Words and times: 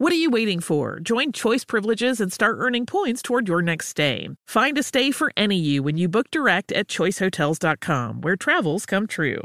What 0.00 0.14
are 0.14 0.16
you 0.16 0.30
waiting 0.30 0.60
for? 0.60 0.98
Join 0.98 1.30
Choice 1.30 1.66
Privileges 1.66 2.22
and 2.22 2.32
start 2.32 2.56
earning 2.58 2.86
points 2.86 3.20
toward 3.20 3.46
your 3.46 3.60
next 3.60 3.88
stay. 3.88 4.30
Find 4.48 4.78
a 4.78 4.82
stay 4.82 5.10
for 5.10 5.30
any 5.36 5.58
you 5.58 5.82
when 5.82 5.98
you 5.98 6.08
book 6.08 6.30
direct 6.30 6.72
at 6.72 6.88
choicehotels.com, 6.88 8.22
where 8.22 8.36
travels 8.36 8.86
come 8.86 9.06
true. 9.06 9.42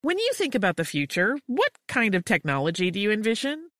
When 0.00 0.18
you 0.18 0.32
think 0.34 0.54
about 0.54 0.78
the 0.78 0.86
future, 0.86 1.36
what 1.46 1.72
kind 1.88 2.14
of 2.14 2.24
technology 2.24 2.90
do 2.90 2.98
you 2.98 3.10
envision? 3.10 3.69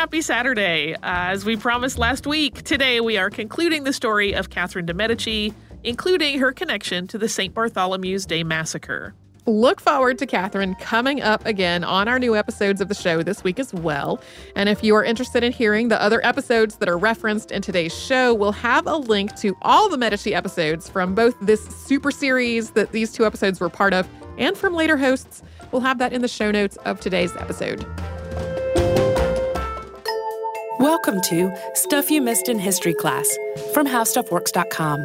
Happy 0.00 0.22
Saturday. 0.22 0.94
Uh, 0.94 0.98
as 1.02 1.44
we 1.44 1.58
promised 1.58 1.98
last 1.98 2.26
week, 2.26 2.62
today 2.62 3.02
we 3.02 3.18
are 3.18 3.28
concluding 3.28 3.84
the 3.84 3.92
story 3.92 4.32
of 4.32 4.48
Catherine 4.48 4.86
de' 4.86 4.94
Medici, 4.94 5.52
including 5.84 6.38
her 6.38 6.52
connection 6.52 7.06
to 7.08 7.18
the 7.18 7.28
St. 7.28 7.52
Bartholomew's 7.52 8.24
Day 8.24 8.42
Massacre. 8.42 9.14
Look 9.44 9.78
forward 9.78 10.16
to 10.20 10.26
Catherine 10.26 10.74
coming 10.76 11.20
up 11.20 11.44
again 11.44 11.84
on 11.84 12.08
our 12.08 12.18
new 12.18 12.34
episodes 12.34 12.80
of 12.80 12.88
the 12.88 12.94
show 12.94 13.22
this 13.22 13.44
week 13.44 13.58
as 13.58 13.74
well. 13.74 14.22
And 14.56 14.70
if 14.70 14.82
you 14.82 14.94
are 14.94 15.04
interested 15.04 15.44
in 15.44 15.52
hearing 15.52 15.88
the 15.88 16.00
other 16.00 16.24
episodes 16.24 16.76
that 16.76 16.88
are 16.88 16.96
referenced 16.96 17.52
in 17.52 17.60
today's 17.60 17.94
show, 17.94 18.32
we'll 18.32 18.52
have 18.52 18.86
a 18.86 18.96
link 18.96 19.36
to 19.40 19.54
all 19.60 19.90
the 19.90 19.98
Medici 19.98 20.34
episodes 20.34 20.88
from 20.88 21.14
both 21.14 21.38
this 21.42 21.62
super 21.62 22.10
series 22.10 22.70
that 22.70 22.92
these 22.92 23.12
two 23.12 23.26
episodes 23.26 23.60
were 23.60 23.68
part 23.68 23.92
of 23.92 24.08
and 24.38 24.56
from 24.56 24.72
later 24.72 24.96
hosts. 24.96 25.42
We'll 25.72 25.82
have 25.82 25.98
that 25.98 26.14
in 26.14 26.22
the 26.22 26.28
show 26.28 26.50
notes 26.50 26.78
of 26.86 27.00
today's 27.00 27.36
episode. 27.36 27.84
Welcome 30.80 31.20
to 31.24 31.54
Stuff 31.74 32.10
You 32.10 32.22
Missed 32.22 32.48
in 32.48 32.58
History 32.58 32.94
Class 32.94 33.28
from 33.74 33.86
HowStuffWorks.com. 33.86 35.04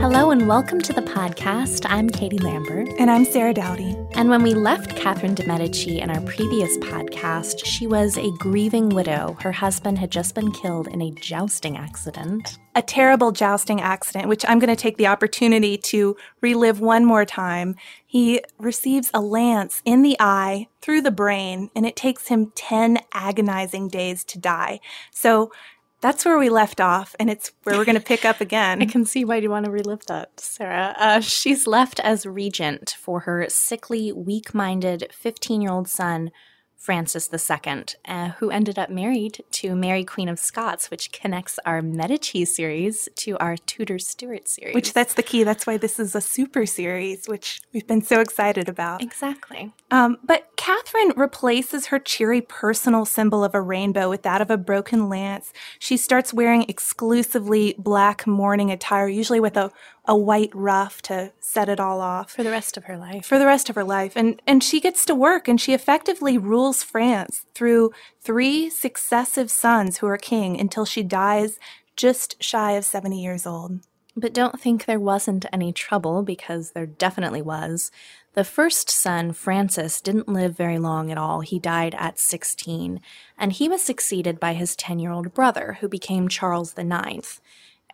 Hello 0.00 0.30
and 0.30 0.48
welcome 0.48 0.80
to 0.80 0.94
the 0.94 1.02
podcast. 1.02 1.84
I'm 1.90 2.08
Katie 2.08 2.38
Lambert. 2.38 2.88
And 2.98 3.10
I'm 3.10 3.26
Sarah 3.26 3.52
Dowdy. 3.52 3.94
And 4.14 4.30
when 4.30 4.42
we 4.42 4.54
left 4.54 4.96
Catherine 4.96 5.34
de' 5.34 5.46
Medici 5.46 6.00
in 6.00 6.10
our 6.10 6.20
previous 6.22 6.78
podcast, 6.78 7.64
she 7.66 7.86
was 7.86 8.16
a 8.16 8.30
grieving 8.38 8.88
widow. 8.88 9.36
Her 9.40 9.52
husband 9.52 9.98
had 9.98 10.10
just 10.10 10.34
been 10.34 10.50
killed 10.50 10.88
in 10.88 11.02
a 11.02 11.10
jousting 11.10 11.76
accident. 11.76 12.58
A 12.74 12.82
terrible 12.82 13.32
jousting 13.32 13.80
accident, 13.80 14.28
which 14.28 14.44
I'm 14.48 14.58
going 14.58 14.74
to 14.74 14.80
take 14.80 14.96
the 14.96 15.08
opportunity 15.08 15.76
to 15.76 16.16
relive 16.40 16.80
one 16.80 17.04
more 17.04 17.24
time. 17.26 17.76
He 18.10 18.42
receives 18.58 19.08
a 19.14 19.20
lance 19.20 19.82
in 19.84 20.02
the 20.02 20.16
eye 20.18 20.66
through 20.80 21.02
the 21.02 21.12
brain, 21.12 21.70
and 21.76 21.86
it 21.86 21.94
takes 21.94 22.26
him 22.26 22.50
10 22.56 22.98
agonizing 23.14 23.86
days 23.86 24.24
to 24.24 24.36
die. 24.36 24.80
So 25.12 25.52
that's 26.00 26.24
where 26.24 26.36
we 26.36 26.48
left 26.48 26.80
off, 26.80 27.14
and 27.20 27.30
it's 27.30 27.52
where 27.62 27.78
we're 27.78 27.84
going 27.84 27.94
to 27.94 28.04
pick 28.04 28.24
up 28.24 28.40
again. 28.40 28.82
I 28.82 28.86
can 28.86 29.04
see 29.04 29.24
why 29.24 29.36
you 29.36 29.48
want 29.48 29.66
to 29.66 29.70
relive 29.70 30.06
that, 30.06 30.40
Sarah. 30.40 30.96
Uh, 30.98 31.20
she's 31.20 31.68
left 31.68 32.00
as 32.00 32.26
regent 32.26 32.96
for 32.98 33.20
her 33.20 33.46
sickly, 33.48 34.10
weak 34.10 34.52
minded 34.52 35.06
15 35.12 35.62
year 35.62 35.70
old 35.70 35.88
son, 35.88 36.32
Francis 36.80 37.28
II, 37.30 37.84
uh, 38.06 38.30
who 38.38 38.50
ended 38.50 38.78
up 38.78 38.88
married 38.88 39.44
to 39.50 39.76
Mary, 39.76 40.02
Queen 40.02 40.30
of 40.30 40.38
Scots, 40.38 40.90
which 40.90 41.12
connects 41.12 41.58
our 41.66 41.82
Medici 41.82 42.46
series 42.46 43.06
to 43.16 43.36
our 43.36 43.58
Tudor 43.58 43.98
Stuart 43.98 44.48
series. 44.48 44.74
Which 44.74 44.94
that's 44.94 45.12
the 45.12 45.22
key. 45.22 45.44
That's 45.44 45.66
why 45.66 45.76
this 45.76 46.00
is 46.00 46.14
a 46.14 46.22
super 46.22 46.64
series, 46.64 47.26
which 47.26 47.60
we've 47.74 47.86
been 47.86 48.00
so 48.00 48.20
excited 48.20 48.66
about. 48.66 49.02
Exactly. 49.02 49.70
Um, 49.90 50.16
but 50.24 50.49
Catherine 50.60 51.14
replaces 51.16 51.86
her 51.86 51.98
cheery 51.98 52.42
personal 52.42 53.06
symbol 53.06 53.42
of 53.42 53.54
a 53.54 53.62
rainbow 53.62 54.10
with 54.10 54.24
that 54.24 54.42
of 54.42 54.50
a 54.50 54.58
broken 54.58 55.08
lance. 55.08 55.54
She 55.78 55.96
starts 55.96 56.34
wearing 56.34 56.66
exclusively 56.68 57.74
black 57.78 58.26
mourning 58.26 58.70
attire, 58.70 59.08
usually 59.08 59.40
with 59.40 59.56
a, 59.56 59.72
a 60.04 60.14
white 60.14 60.54
ruff 60.54 61.00
to 61.04 61.32
set 61.40 61.70
it 61.70 61.80
all 61.80 62.02
off. 62.02 62.32
For 62.32 62.42
the 62.42 62.50
rest 62.50 62.76
of 62.76 62.84
her 62.84 62.98
life. 62.98 63.24
For 63.24 63.38
the 63.38 63.46
rest 63.46 63.70
of 63.70 63.74
her 63.74 63.84
life. 63.84 64.12
And, 64.16 64.42
and 64.46 64.62
she 64.62 64.80
gets 64.80 65.06
to 65.06 65.14
work 65.14 65.48
and 65.48 65.58
she 65.58 65.72
effectively 65.72 66.36
rules 66.36 66.82
France 66.82 67.46
through 67.54 67.92
three 68.20 68.68
successive 68.68 69.50
sons 69.50 69.96
who 69.96 70.08
are 70.08 70.18
king 70.18 70.60
until 70.60 70.84
she 70.84 71.02
dies 71.02 71.58
just 71.96 72.36
shy 72.42 72.72
of 72.72 72.84
70 72.84 73.18
years 73.18 73.46
old. 73.46 73.80
But 74.14 74.34
don't 74.34 74.60
think 74.60 74.84
there 74.84 75.00
wasn't 75.00 75.46
any 75.52 75.72
trouble 75.72 76.22
because 76.22 76.72
there 76.72 76.84
definitely 76.84 77.40
was. 77.40 77.90
The 78.34 78.44
first 78.44 78.88
son, 78.88 79.32
Francis, 79.32 80.00
didn't 80.00 80.28
live 80.28 80.56
very 80.56 80.78
long 80.78 81.10
at 81.10 81.18
all. 81.18 81.40
He 81.40 81.58
died 81.58 81.96
at 81.98 82.18
16, 82.18 83.00
and 83.36 83.52
he 83.52 83.68
was 83.68 83.82
succeeded 83.82 84.38
by 84.38 84.52
his 84.52 84.76
10 84.76 85.00
year 85.00 85.10
old 85.10 85.34
brother, 85.34 85.78
who 85.80 85.88
became 85.88 86.28
Charles 86.28 86.76
IX. 86.78 87.40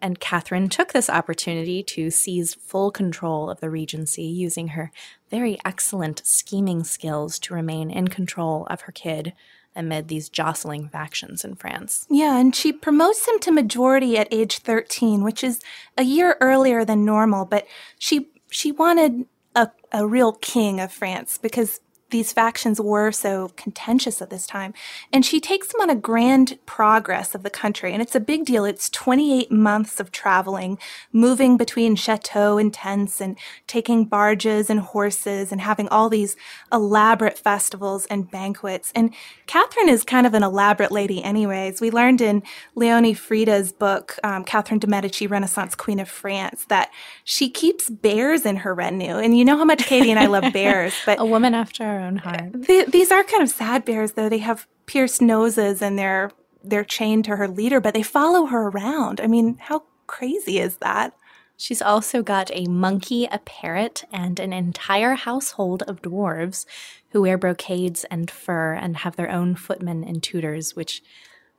And 0.03 0.21
Catherine 0.21 0.69
took 0.69 0.93
this 0.93 1.09
opportunity 1.09 1.83
to 1.85 2.11
seize 2.11 2.55
full 2.55 2.91
control 2.91 3.49
of 3.49 3.61
the 3.61 3.71
regency 3.71 4.25
using 4.25 4.69
her 4.69 4.93
very 5.31 5.59
excellent 5.65 6.21
scheming 6.27 6.85
skills 6.85 7.39
to 7.39 7.55
remain 7.55 7.91
in 7.91 8.09
control 8.09 8.67
of 8.69 8.83
her 8.83 8.93
kid 8.93 9.33
amid 9.75 10.09
these 10.09 10.29
jostling 10.29 10.89
factions 10.89 11.45
in 11.45 11.55
France. 11.55 12.07
Yeah, 12.11 12.39
and 12.39 12.55
she 12.55 12.73
promotes 12.73 13.27
him 13.27 13.39
to 13.41 13.53
majority 13.53 14.19
at 14.19 14.29
age 14.31 14.59
13, 14.59 15.23
which 15.23 15.43
is 15.43 15.61
a 15.97 16.03
year 16.03 16.37
earlier 16.41 16.85
than 16.85 17.05
normal, 17.05 17.45
but 17.45 17.67
she 17.99 18.29
she 18.51 18.71
wanted 18.71 19.27
a, 19.57 19.73
real 20.09 20.35
king 20.35 20.81
of 20.81 20.93
France 20.93 21.39
because 21.39 21.81
these 22.17 22.33
factions 22.33 22.81
were 22.81 23.13
so 23.13 23.51
contentious 23.57 24.23
at 24.23 24.31
this 24.31 24.47
time. 24.47 24.73
And 25.13 25.23
she 25.23 25.39
takes 25.39 25.69
them 25.69 25.83
on 25.83 25.91
a 25.91 25.95
grand 25.95 26.59
progress 26.65 27.35
of 27.35 27.43
the 27.43 27.51
country. 27.51 27.93
And 27.93 28.01
it's 28.01 28.15
a 28.15 28.21
big 28.21 28.47
deal. 28.47 28.65
It's 28.65 28.89
28 28.89 29.53
months 29.53 30.01
of 30.01 30.11
traveling, 30.11 30.79
moving 31.13 31.59
between 31.59 31.95
chateaux 31.95 32.57
and 32.57 32.73
tents 32.73 33.21
and 33.21 33.37
taking 33.67 34.07
barges 34.07 34.71
and 34.71 34.81
horses 34.81 35.53
and 35.53 35.61
having 35.61 35.89
all 35.91 36.09
these 36.09 36.39
elaborate 36.73 37.37
festivals 37.37 38.07
and 38.07 38.31
banquets. 38.31 38.93
And 38.95 39.13
Catherine 39.47 39.91
is 39.91 40.03
kind 40.03 40.27
of 40.27 40.33
an 40.33 40.43
elaborate 40.43 40.91
lady 40.91 41.23
anyways. 41.23 41.83
We 41.83 41.91
learned 41.91 42.23
in 42.23 42.43
Leonie 42.75 43.13
Frieda's 43.13 43.73
book, 43.73 44.19
um, 44.25 44.43
Catherine 44.43 44.81
de' 44.81 44.87
Medici, 44.87 45.27
Renaissance 45.27 45.75
Queen 45.75 46.01
of 46.01 46.09
France, 46.09 46.65
that 46.69 46.91
she 47.25 47.51
keeps 47.51 47.91
bears 47.91 48.47
in 48.47 48.57
her 48.57 48.75
retinue. 48.75 49.19
And 49.19 49.37
you 49.37 49.45
know 49.45 49.59
how 49.59 49.67
much 49.67 49.85
Katie 49.85 50.11
and 50.11 50.19
I 50.19 50.29
love 50.29 50.51
bears, 50.55 50.95
but 51.05 51.21
a 51.21 51.27
woman 51.27 51.53
after 51.53 51.85
our 51.85 52.06
own 52.07 52.17
heart. 52.17 52.53
these 52.67 53.11
are 53.11 53.25
kind 53.25 53.43
of 53.43 53.51
sad 53.51 53.85
bears, 53.85 54.13
though. 54.13 54.29
They 54.29 54.39
have 54.39 54.67
pierced 54.87 55.21
noses 55.21 55.83
and 55.83 55.99
they're 55.99 56.31
they're 56.63 56.85
chained 56.85 57.25
to 57.27 57.37
her 57.37 57.47
leader, 57.47 57.81
but 57.81 57.95
they 57.95 58.03
follow 58.03 58.47
her 58.47 58.69
around. 58.69 59.21
I 59.21 59.29
mean, 59.29 59.57
how 59.61 59.85
crazy 60.07 60.59
is 60.59 60.79
that? 60.79 61.15
She's 61.57 61.81
also 61.81 62.23
got 62.23 62.51
a 62.53 62.67
monkey, 62.67 63.27
a 63.31 63.39
parrot, 63.39 64.05
and 64.13 64.39
an 64.39 64.53
entire 64.53 65.15
household 65.15 65.83
of 65.85 66.03
dwarves 66.03 66.67
who 67.11 67.23
wear 67.23 67.39
brocades 67.39 68.05
and 68.05 68.31
fur 68.31 68.75
and 68.75 68.99
have 68.99 69.17
their 69.17 69.31
own 69.31 69.55
footmen 69.55 70.05
and 70.05 70.23
tutors, 70.23 70.77
which 70.77 71.03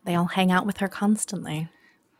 they 0.04 0.14
all 0.14 0.26
hang 0.26 0.52
out 0.52 0.66
with 0.66 0.78
her 0.78 0.88
constantly. 0.88 1.70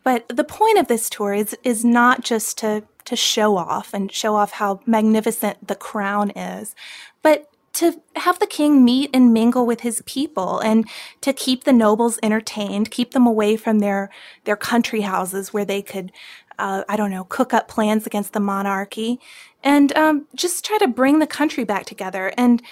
But 0.04 0.28
the 0.30 0.44
point 0.44 0.80
of 0.80 0.88
this 0.88 1.10
tour 1.10 1.34
is 1.34 1.56
is 1.64 1.84
not 1.84 2.24
just 2.24 2.58
to 2.60 2.84
to 3.06 3.16
show 3.16 3.58
off 3.58 3.94
and 3.94 4.12
show 4.12 4.36
off 4.36 4.54
how 4.54 4.80
magnificent 4.86 5.68
the 5.68 5.76
crown 5.76 6.32
is, 6.32 6.76
but 7.22 7.50
to 7.78 8.02
have 8.16 8.40
the 8.40 8.48
king 8.48 8.84
meet 8.84 9.12
and 9.14 9.32
mingle 9.32 9.68
with 9.68 9.82
his 9.82 10.02
people 10.08 10.60
and 10.60 10.90
to 11.22 11.32
keep 11.32 11.64
the 11.64 11.72
nobles 11.72 12.18
entertained, 12.24 12.90
keep 12.90 13.12
them 13.12 13.28
away 13.28 13.56
from 13.56 13.80
their 13.80 14.10
their 14.46 14.56
country 14.56 15.02
houses 15.02 15.54
where 15.54 15.66
they 15.66 15.84
could, 15.84 16.12
uh, 16.58 16.84
I 16.90 16.96
don't 16.96 17.12
know, 17.12 17.26
cook 17.26 17.54
up 17.54 17.68
plans 17.68 18.08
against 18.08 18.34
the 18.34 18.40
monarchy, 18.40 19.20
and 19.64 19.96
um, 19.96 20.28
just 20.34 20.66
try 20.66 20.80
to 20.80 20.88
bring 20.88 21.20
the 21.20 21.28
country 21.28 21.66
back 21.66 21.86
together. 21.86 22.34
And 22.36 22.64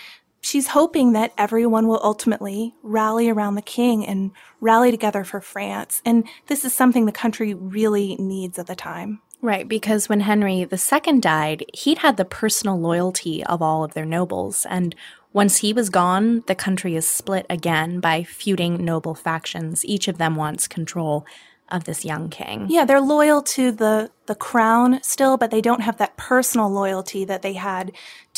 she's 0.41 0.69
hoping 0.69 1.13
that 1.13 1.33
everyone 1.37 1.87
will 1.87 2.01
ultimately 2.03 2.73
rally 2.81 3.29
around 3.29 3.53
the 3.53 3.61
king 3.61 4.07
and 4.07 4.31
rally 4.59 4.89
together 4.89 5.23
for 5.23 5.39
France. 5.39 6.01
And 6.03 6.27
this 6.47 6.65
is 6.65 6.73
something 6.73 7.05
the 7.05 7.11
country 7.11 7.53
really 7.53 8.15
needs 8.15 8.57
at 8.57 8.65
the 8.65 8.75
time. 8.75 9.21
Right, 9.45 9.69
because 9.69 10.09
when 10.09 10.21
Henry 10.21 10.61
II 10.71 11.19
died, 11.19 11.65
he'd 11.71 11.99
had 11.99 12.17
the 12.17 12.25
personal 12.25 12.79
loyalty 12.79 13.43
of 13.43 13.61
all 13.61 13.83
of 13.83 13.93
their 13.93 14.03
nobles. 14.03 14.65
And 14.67 14.95
once 15.33 15.57
he 15.57 15.71
was 15.71 15.91
gone, 15.91 16.43
the 16.47 16.55
country 16.55 16.95
is 16.95 17.07
split 17.07 17.45
again 17.47 17.99
by 17.99 18.23
feuding 18.23 18.83
noble 18.83 19.13
factions. 19.13 19.85
Each 19.85 20.07
of 20.07 20.17
them 20.17 20.35
wants 20.35 20.67
control 20.67 21.27
of 21.69 21.83
this 21.83 22.03
young 22.03 22.29
king. 22.29 22.65
Yeah, 22.71 22.85
they're 22.85 22.99
loyal 22.99 23.43
to 23.43 23.71
the 23.71 24.09
the 24.25 24.33
crown 24.33 24.99
still, 25.03 25.37
but 25.37 25.51
they 25.51 25.61
don't 25.61 25.81
have 25.81 25.97
that 25.97 26.17
personal 26.17 26.67
loyalty 26.67 27.23
that 27.25 27.43
they 27.43 27.53
had 27.53 27.91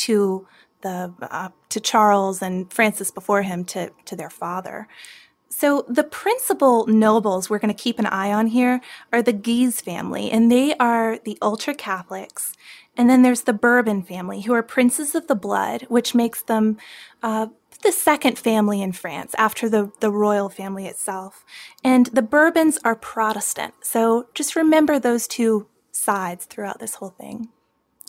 to 0.07 0.45
the 0.81 1.13
uh, 1.21 1.49
to 1.69 1.79
Charles 1.79 2.41
and 2.41 2.71
Francis 2.73 3.11
before 3.11 3.43
him 3.43 3.63
to 3.65 3.91
to 4.03 4.17
their 4.17 4.29
father. 4.29 4.89
So 5.49 5.85
the 5.87 6.03
principal 6.03 6.85
nobles 6.87 7.49
we're 7.49 7.59
going 7.59 7.73
to 7.73 7.83
keep 7.83 7.99
an 7.99 8.05
eye 8.05 8.31
on 8.31 8.47
here 8.47 8.81
are 9.11 9.21
the 9.21 9.33
Guise 9.33 9.81
family, 9.81 10.29
and 10.29 10.51
they 10.51 10.75
are 10.75 11.19
the 11.19 11.37
ultra 11.41 11.73
Catholics. 11.73 12.53
And 12.95 13.09
then 13.09 13.21
there's 13.21 13.41
the 13.41 13.53
Bourbon 13.53 14.03
family, 14.03 14.41
who 14.41 14.53
are 14.53 14.63
princes 14.63 15.15
of 15.15 15.27
the 15.27 15.35
blood, 15.35 15.83
which 15.83 16.15
makes 16.15 16.41
them 16.41 16.77
uh, 17.23 17.47
the 17.83 17.91
second 17.91 18.37
family 18.39 18.81
in 18.81 18.91
France 18.91 19.35
after 19.37 19.69
the, 19.69 19.91
the 19.99 20.11
royal 20.11 20.49
family 20.49 20.87
itself. 20.87 21.45
And 21.83 22.07
the 22.07 22.21
Bourbons 22.21 22.79
are 22.83 22.95
Protestant. 22.95 23.75
So 23.81 24.27
just 24.33 24.55
remember 24.55 24.99
those 24.99 25.27
two 25.27 25.67
sides 25.91 26.45
throughout 26.45 26.79
this 26.79 26.95
whole 26.95 27.15
thing. 27.19 27.49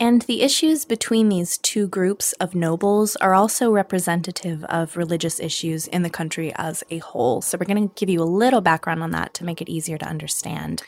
And 0.01 0.23
the 0.23 0.43
issues 0.43 0.85
between 0.85 1.29
these 1.29 1.59
two 1.59 1.89
groups 1.89 2.33
of 2.35 2.55
nobles 2.55 3.17
are 3.17 3.35
also 3.35 3.71
representative 3.71 4.63
of 4.65 4.97
religious 4.97 5.41
issues 5.41 5.89
in 5.89 6.03
the 6.03 6.11
country 6.11 6.53
as 6.57 6.85
a 6.89 6.99
whole. 6.99 7.43
So 7.43 7.59
we're 7.59 7.67
going 7.67 7.89
to 7.89 7.95
give 7.95 8.09
you 8.09 8.23
a 8.23 8.25
little 8.25 8.61
background 8.61 9.03
on 9.03 9.11
that 9.11 9.35
to 9.35 9.45
make 9.45 9.61
it 9.61 9.69
easier 9.69 9.99
to 9.99 10.07
understand. 10.07 10.85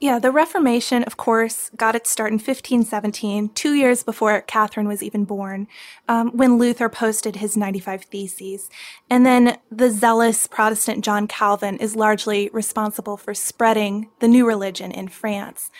Yeah, 0.00 0.18
the 0.18 0.32
Reformation, 0.32 1.02
of 1.04 1.16
course, 1.16 1.70
got 1.76 1.94
its 1.94 2.10
start 2.10 2.30
in 2.30 2.34
1517, 2.34 3.50
two 3.50 3.72
years 3.72 4.02
before 4.02 4.38
Catherine 4.42 4.88
was 4.88 5.02
even 5.02 5.24
born, 5.24 5.66
um, 6.08 6.30
when 6.36 6.58
Luther 6.58 6.90
posted 6.90 7.36
his 7.36 7.56
95 7.56 8.02
Theses. 8.04 8.68
And 9.08 9.24
then 9.24 9.56
the 9.70 9.90
zealous 9.90 10.46
Protestant 10.46 11.02
John 11.02 11.26
Calvin 11.26 11.78
is 11.78 11.96
largely 11.96 12.50
responsible 12.52 13.16
for 13.16 13.32
spreading 13.32 14.10
the 14.18 14.28
new 14.28 14.46
religion 14.46 14.90
in 14.90 15.08
France. 15.08 15.70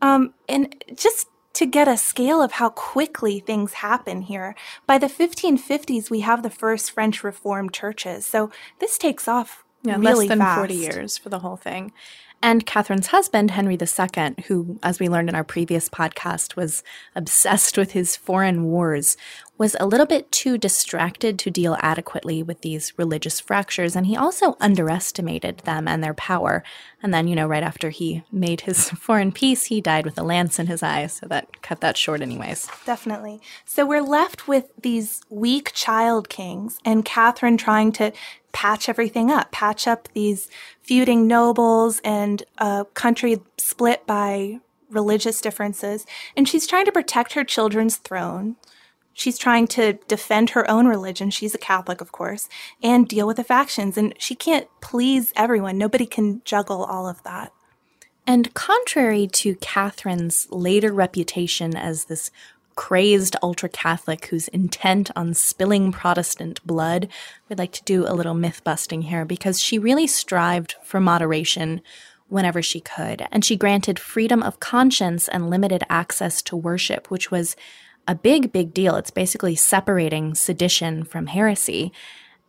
Um, 0.00 0.32
and 0.48 0.82
just 0.94 1.26
to 1.54 1.66
get 1.66 1.88
a 1.88 1.96
scale 1.96 2.42
of 2.42 2.52
how 2.52 2.68
quickly 2.70 3.40
things 3.40 3.74
happen 3.74 4.22
here. 4.22 4.54
By 4.86 4.98
the 4.98 5.06
1550s, 5.06 6.10
we 6.10 6.20
have 6.20 6.42
the 6.42 6.50
first 6.50 6.90
French 6.90 7.24
Reformed 7.24 7.72
churches. 7.72 8.26
So 8.26 8.50
this 8.80 8.98
takes 8.98 9.26
off 9.26 9.64
yeah, 9.82 9.96
really 9.96 10.26
less 10.26 10.28
than 10.28 10.38
fast. 10.38 10.58
40 10.58 10.74
years 10.74 11.18
for 11.18 11.28
the 11.28 11.40
whole 11.40 11.56
thing. 11.56 11.92
And 12.42 12.66
Catherine's 12.66 13.06
husband, 13.06 13.52
Henry 13.52 13.78
II, 13.80 14.34
who, 14.46 14.78
as 14.82 15.00
we 15.00 15.08
learned 15.08 15.30
in 15.30 15.34
our 15.34 15.44
previous 15.44 15.88
podcast, 15.88 16.56
was 16.56 16.82
obsessed 17.14 17.78
with 17.78 17.92
his 17.92 18.16
foreign 18.16 18.64
wars, 18.64 19.16
was 19.56 19.76
a 19.78 19.86
little 19.86 20.06
bit 20.06 20.32
too 20.32 20.58
distracted 20.58 21.38
to 21.38 21.50
deal 21.50 21.76
adequately 21.80 22.42
with 22.42 22.62
these 22.62 22.92
religious 22.96 23.38
fractures, 23.38 23.94
and 23.94 24.06
he 24.06 24.16
also 24.16 24.56
underestimated 24.60 25.58
them 25.58 25.86
and 25.86 26.02
their 26.02 26.14
power. 26.14 26.64
And 27.02 27.14
then, 27.14 27.28
you 27.28 27.36
know, 27.36 27.46
right 27.46 27.62
after 27.62 27.90
he 27.90 28.24
made 28.32 28.62
his 28.62 28.90
foreign 28.90 29.30
peace, 29.30 29.66
he 29.66 29.80
died 29.80 30.04
with 30.04 30.18
a 30.18 30.24
lance 30.24 30.58
in 30.58 30.66
his 30.66 30.82
eye, 30.82 31.06
so 31.06 31.26
that 31.28 31.62
cut 31.62 31.80
that 31.80 31.96
short, 31.96 32.20
anyways. 32.20 32.68
Definitely. 32.84 33.40
So 33.64 33.86
we're 33.86 34.02
left 34.02 34.48
with 34.48 34.70
these 34.80 35.22
weak 35.30 35.72
child 35.72 36.28
kings, 36.28 36.78
and 36.84 37.04
Catherine 37.04 37.56
trying 37.56 37.92
to 37.92 38.12
patch 38.52 38.88
everything 38.88 39.30
up, 39.30 39.52
patch 39.52 39.86
up 39.86 40.08
these 40.14 40.48
feuding 40.82 41.26
nobles 41.26 42.00
and 42.04 42.42
a 42.58 42.86
country 42.94 43.40
split 43.58 44.06
by 44.06 44.60
religious 44.88 45.40
differences. 45.40 46.06
And 46.36 46.48
she's 46.48 46.66
trying 46.66 46.84
to 46.86 46.92
protect 46.92 47.34
her 47.34 47.44
children's 47.44 47.96
throne. 47.96 48.56
She's 49.14 49.38
trying 49.38 49.68
to 49.68 49.94
defend 50.08 50.50
her 50.50 50.68
own 50.70 50.86
religion. 50.86 51.30
She's 51.30 51.54
a 51.54 51.58
Catholic, 51.58 52.00
of 52.00 52.12
course, 52.12 52.48
and 52.82 53.08
deal 53.08 53.26
with 53.26 53.36
the 53.36 53.44
factions. 53.44 53.96
And 53.96 54.12
she 54.18 54.34
can't 54.34 54.68
please 54.80 55.32
everyone. 55.36 55.78
Nobody 55.78 56.04
can 56.04 56.42
juggle 56.44 56.84
all 56.84 57.08
of 57.08 57.22
that. 57.22 57.52
And 58.26 58.52
contrary 58.54 59.26
to 59.28 59.54
Catherine's 59.56 60.48
later 60.50 60.92
reputation 60.92 61.76
as 61.76 62.06
this 62.06 62.30
crazed 62.74 63.36
ultra 63.42 63.68
Catholic 63.68 64.26
who's 64.26 64.48
intent 64.48 65.10
on 65.14 65.32
spilling 65.34 65.92
Protestant 65.92 66.64
blood. 66.66 67.08
We'd 67.48 67.58
like 67.58 67.72
to 67.72 67.84
do 67.84 68.06
a 68.06 68.14
little 68.14 68.34
myth 68.34 68.62
busting 68.64 69.02
here 69.02 69.24
because 69.24 69.60
she 69.60 69.78
really 69.78 70.06
strived 70.08 70.74
for 70.82 70.98
moderation 71.00 71.82
whenever 72.28 72.62
she 72.62 72.80
could. 72.80 73.26
And 73.30 73.44
she 73.44 73.56
granted 73.56 73.98
freedom 73.98 74.42
of 74.42 74.58
conscience 74.58 75.28
and 75.28 75.50
limited 75.50 75.84
access 75.88 76.42
to 76.42 76.56
worship, 76.56 77.10
which 77.10 77.30
was 77.30 77.54
a 78.06 78.14
big, 78.14 78.52
big 78.52 78.74
deal. 78.74 78.96
It's 78.96 79.10
basically 79.10 79.54
separating 79.54 80.34
sedition 80.34 81.04
from 81.04 81.26
heresy. 81.28 81.92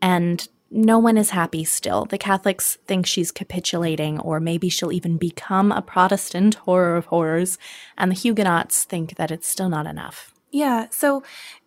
And 0.01 0.47
no 0.71 0.99
one 0.99 1.17
is 1.17 1.29
happy 1.29 1.63
still. 1.63 2.05
The 2.05 2.17
Catholics 2.17 2.77
think 2.85 3.05
she's 3.05 3.31
capitulating, 3.31 4.19
or 4.19 4.39
maybe 4.39 4.67
she'll 4.67 4.91
even 4.91 5.17
become 5.17 5.71
a 5.71 5.81
Protestant, 5.81 6.55
horror 6.55 6.97
of 6.97 7.05
horrors, 7.05 7.57
and 7.97 8.11
the 8.11 8.15
Huguenots 8.15 8.83
think 8.83 9.15
that 9.15 9.31
it's 9.31 9.47
still 9.47 9.69
not 9.69 9.87
enough. 9.87 10.33
Yeah, 10.51 10.87
so 10.89 11.23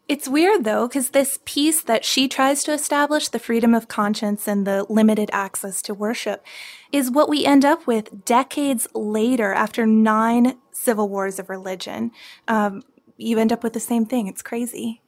it's 0.08 0.28
weird 0.28 0.64
though, 0.64 0.88
because 0.88 1.10
this 1.10 1.38
peace 1.44 1.82
that 1.82 2.04
she 2.04 2.28
tries 2.28 2.64
to 2.64 2.72
establish, 2.72 3.28
the 3.28 3.38
freedom 3.38 3.74
of 3.74 3.88
conscience 3.88 4.48
and 4.48 4.66
the 4.66 4.84
limited 4.88 5.30
access 5.32 5.80
to 5.82 5.94
worship, 5.94 6.44
is 6.92 7.10
what 7.10 7.28
we 7.28 7.44
end 7.44 7.64
up 7.64 7.86
with 7.86 8.24
decades 8.24 8.88
later 8.94 9.52
after 9.52 9.86
nine 9.86 10.58
civil 10.72 11.08
wars 11.08 11.38
of 11.38 11.48
religion. 11.48 12.10
Um, 12.46 12.82
you 13.18 13.38
end 13.38 13.52
up 13.52 13.62
with 13.62 13.74
the 13.74 13.80
same 13.80 14.06
thing. 14.06 14.28
It's 14.28 14.42
crazy. 14.42 15.02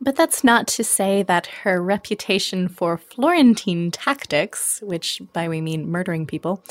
But 0.00 0.14
that's 0.14 0.44
not 0.44 0.66
to 0.68 0.84
say 0.84 1.22
that 1.22 1.46
her 1.62 1.82
reputation 1.82 2.68
for 2.68 2.98
Florentine 2.98 3.90
tactics, 3.90 4.80
which 4.82 5.22
by 5.32 5.48
we 5.48 5.60
mean 5.60 5.90
murdering 5.90 6.26
people, 6.26 6.62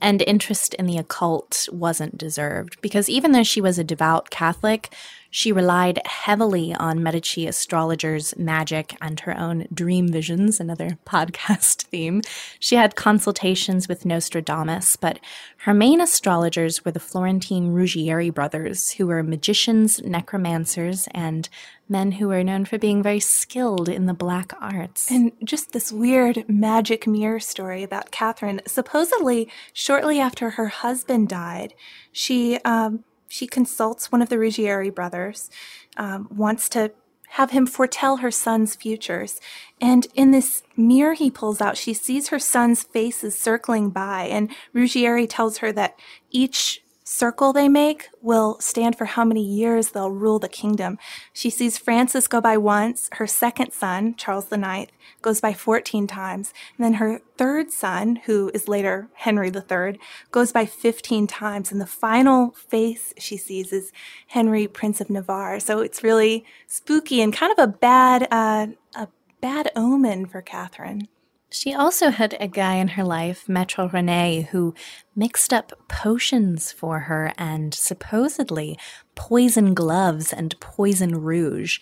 and 0.00 0.20
interest 0.22 0.74
in 0.74 0.86
the 0.86 0.98
occult 0.98 1.68
wasn't 1.72 2.18
deserved. 2.18 2.80
Because 2.82 3.08
even 3.08 3.32
though 3.32 3.42
she 3.42 3.60
was 3.60 3.78
a 3.78 3.84
devout 3.84 4.28
Catholic, 4.28 4.94
she 5.34 5.50
relied 5.50 6.00
heavily 6.06 6.72
on 6.74 7.02
Medici 7.02 7.48
astrologers' 7.48 8.36
magic 8.36 8.96
and 9.00 9.18
her 9.18 9.36
own 9.36 9.66
dream 9.74 10.06
visions, 10.06 10.60
another 10.60 10.96
podcast 11.06 11.82
theme. 11.86 12.22
She 12.60 12.76
had 12.76 12.94
consultations 12.94 13.88
with 13.88 14.04
Nostradamus, 14.04 14.94
but 14.94 15.18
her 15.64 15.74
main 15.74 16.00
astrologers 16.00 16.84
were 16.84 16.92
the 16.92 17.00
Florentine 17.00 17.72
Ruggieri 17.72 18.32
brothers, 18.32 18.92
who 18.92 19.08
were 19.08 19.24
magicians, 19.24 20.00
necromancers, 20.04 21.08
and 21.10 21.48
men 21.88 22.12
who 22.12 22.28
were 22.28 22.44
known 22.44 22.64
for 22.64 22.78
being 22.78 23.02
very 23.02 23.20
skilled 23.20 23.88
in 23.88 24.06
the 24.06 24.14
black 24.14 24.52
arts. 24.60 25.10
And 25.10 25.32
just 25.44 25.72
this 25.72 25.92
weird 25.92 26.48
magic 26.48 27.06
mirror 27.06 27.40
story 27.40 27.82
about 27.82 28.10
Catherine. 28.10 28.60
Supposedly, 28.66 29.48
shortly 29.72 30.20
after 30.20 30.50
her 30.50 30.68
husband 30.68 31.28
died, 31.28 31.74
she 32.12 32.58
um, 32.64 33.04
she 33.28 33.46
consults 33.46 34.12
one 34.12 34.22
of 34.22 34.28
the 34.28 34.36
Ruggieri 34.36 34.94
brothers, 34.94 35.50
um, 35.96 36.28
wants 36.30 36.68
to 36.68 36.92
have 37.30 37.50
him 37.50 37.66
foretell 37.66 38.18
her 38.18 38.30
son's 38.30 38.76
futures. 38.76 39.40
And 39.80 40.06
in 40.14 40.30
this 40.30 40.62
mirror 40.76 41.14
he 41.14 41.32
pulls 41.32 41.60
out, 41.60 41.76
she 41.76 41.92
sees 41.92 42.28
her 42.28 42.38
son's 42.38 42.84
faces 42.84 43.36
circling 43.36 43.90
by, 43.90 44.26
and 44.26 44.50
Ruggieri 44.72 45.26
tells 45.28 45.58
her 45.58 45.72
that 45.72 45.98
each 46.30 46.83
circle 47.14 47.52
they 47.52 47.68
make 47.68 48.08
will 48.20 48.58
stand 48.60 48.98
for 48.98 49.04
how 49.04 49.24
many 49.24 49.42
years 49.42 49.90
they'll 49.90 50.10
rule 50.10 50.38
the 50.38 50.48
kingdom. 50.48 50.98
She 51.32 51.48
sees 51.48 51.78
Francis 51.78 52.26
go 52.26 52.40
by 52.40 52.56
once, 52.56 53.08
her 53.12 53.26
second 53.26 53.72
son, 53.72 54.16
Charles 54.16 54.50
IX, 54.50 54.90
goes 55.22 55.40
by 55.40 55.52
14 55.52 56.06
times, 56.06 56.52
and 56.76 56.84
then 56.84 56.94
her 56.94 57.20
third 57.36 57.70
son, 57.70 58.16
who 58.26 58.50
is 58.52 58.68
later 58.68 59.08
Henry 59.14 59.48
III, 59.48 59.98
goes 60.32 60.52
by 60.52 60.66
15 60.66 61.26
times, 61.26 61.70
and 61.70 61.80
the 61.80 61.86
final 61.86 62.50
face 62.50 63.14
she 63.18 63.36
sees 63.36 63.72
is 63.72 63.92
Henry, 64.28 64.66
Prince 64.66 65.00
of 65.00 65.08
Navarre. 65.08 65.60
So 65.60 65.80
it's 65.80 66.02
really 66.02 66.44
spooky 66.66 67.22
and 67.22 67.32
kind 67.32 67.52
of 67.56 67.62
a 67.62 67.68
bad, 67.68 68.26
uh, 68.30 68.66
a 68.94 69.08
bad 69.40 69.70
omen 69.76 70.26
for 70.26 70.42
Catherine. 70.42 71.08
She 71.54 71.72
also 71.72 72.10
had 72.10 72.36
a 72.40 72.48
guy 72.48 72.74
in 72.74 72.88
her 72.88 73.04
life, 73.04 73.48
Maitre 73.48 73.86
Rene, 73.86 74.48
who 74.50 74.74
mixed 75.14 75.52
up 75.52 75.72
potions 75.86 76.72
for 76.72 77.00
her 77.00 77.32
and 77.38 77.72
supposedly 77.72 78.76
poison 79.14 79.72
gloves 79.72 80.32
and 80.32 80.58
poison 80.58 81.22
rouge. 81.22 81.78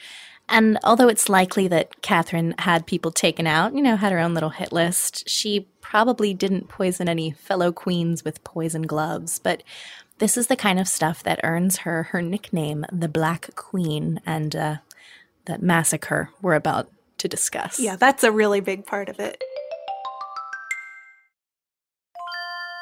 And 0.46 0.78
although 0.84 1.08
it's 1.08 1.30
likely 1.30 1.68
that 1.68 2.02
Catherine 2.02 2.54
had 2.58 2.86
people 2.86 3.10
taken 3.10 3.46
out, 3.46 3.74
you 3.74 3.80
know, 3.80 3.96
had 3.96 4.12
her 4.12 4.18
own 4.18 4.34
little 4.34 4.50
hit 4.50 4.72
list, 4.72 5.26
she 5.26 5.66
probably 5.80 6.34
didn't 6.34 6.68
poison 6.68 7.08
any 7.08 7.30
fellow 7.30 7.72
queens 7.72 8.26
with 8.26 8.44
poison 8.44 8.82
gloves. 8.82 9.38
But 9.38 9.62
this 10.18 10.36
is 10.36 10.48
the 10.48 10.56
kind 10.56 10.78
of 10.78 10.86
stuff 10.86 11.22
that 11.22 11.40
earns 11.42 11.78
her 11.78 12.02
her 12.04 12.20
nickname, 12.20 12.84
the 12.92 13.08
Black 13.08 13.54
Queen, 13.56 14.20
and 14.26 14.54
uh, 14.54 14.76
that 15.46 15.62
massacre 15.62 16.28
we're 16.42 16.56
about 16.56 16.90
to 17.16 17.26
discuss. 17.26 17.80
Yeah, 17.80 17.96
that's 17.96 18.22
a 18.22 18.30
really 18.30 18.60
big 18.60 18.84
part 18.84 19.08
of 19.08 19.18
it. 19.18 19.42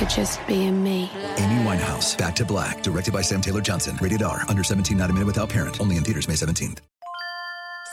for 0.00 0.06
just 0.06 0.44
being 0.46 0.82
me. 0.82 1.10
Amy 1.36 1.62
Winehouse, 1.62 2.16
Back 2.16 2.34
to 2.36 2.44
Black, 2.44 2.82
directed 2.82 3.12
by 3.12 3.20
Sam 3.20 3.40
Taylor 3.42 3.60
Johnson. 3.60 3.98
Rated 4.00 4.22
R, 4.22 4.44
under 4.48 4.64
17, 4.64 4.96
not 4.96 5.10
a 5.10 5.12
minute 5.12 5.26
without 5.26 5.50
parent. 5.50 5.80
Only 5.80 5.96
in 5.98 6.04
theaters 6.04 6.26
May 6.26 6.34
17th. 6.34 6.78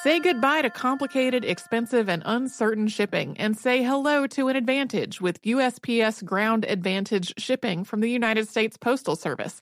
Say 0.04 0.20
goodbye 0.20 0.62
to 0.62 0.70
complicated, 0.70 1.44
expensive, 1.44 2.08
and 2.08 2.24
uncertain 2.26 2.88
shipping 2.88 3.36
and 3.38 3.58
say 3.58 3.84
hello 3.84 4.26
to 4.28 4.48
an 4.48 4.56
advantage 4.56 5.20
with 5.20 5.42
USPS 5.42 6.24
Ground 6.24 6.66
Advantage 6.66 7.34
shipping 7.38 7.84
from 7.84 8.00
the 8.00 8.10
United 8.10 8.48
States 8.48 8.78
Postal 8.78 9.16
Service. 9.16 9.62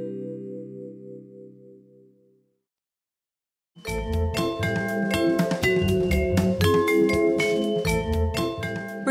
Thank 3.83 4.15
you. 4.15 4.20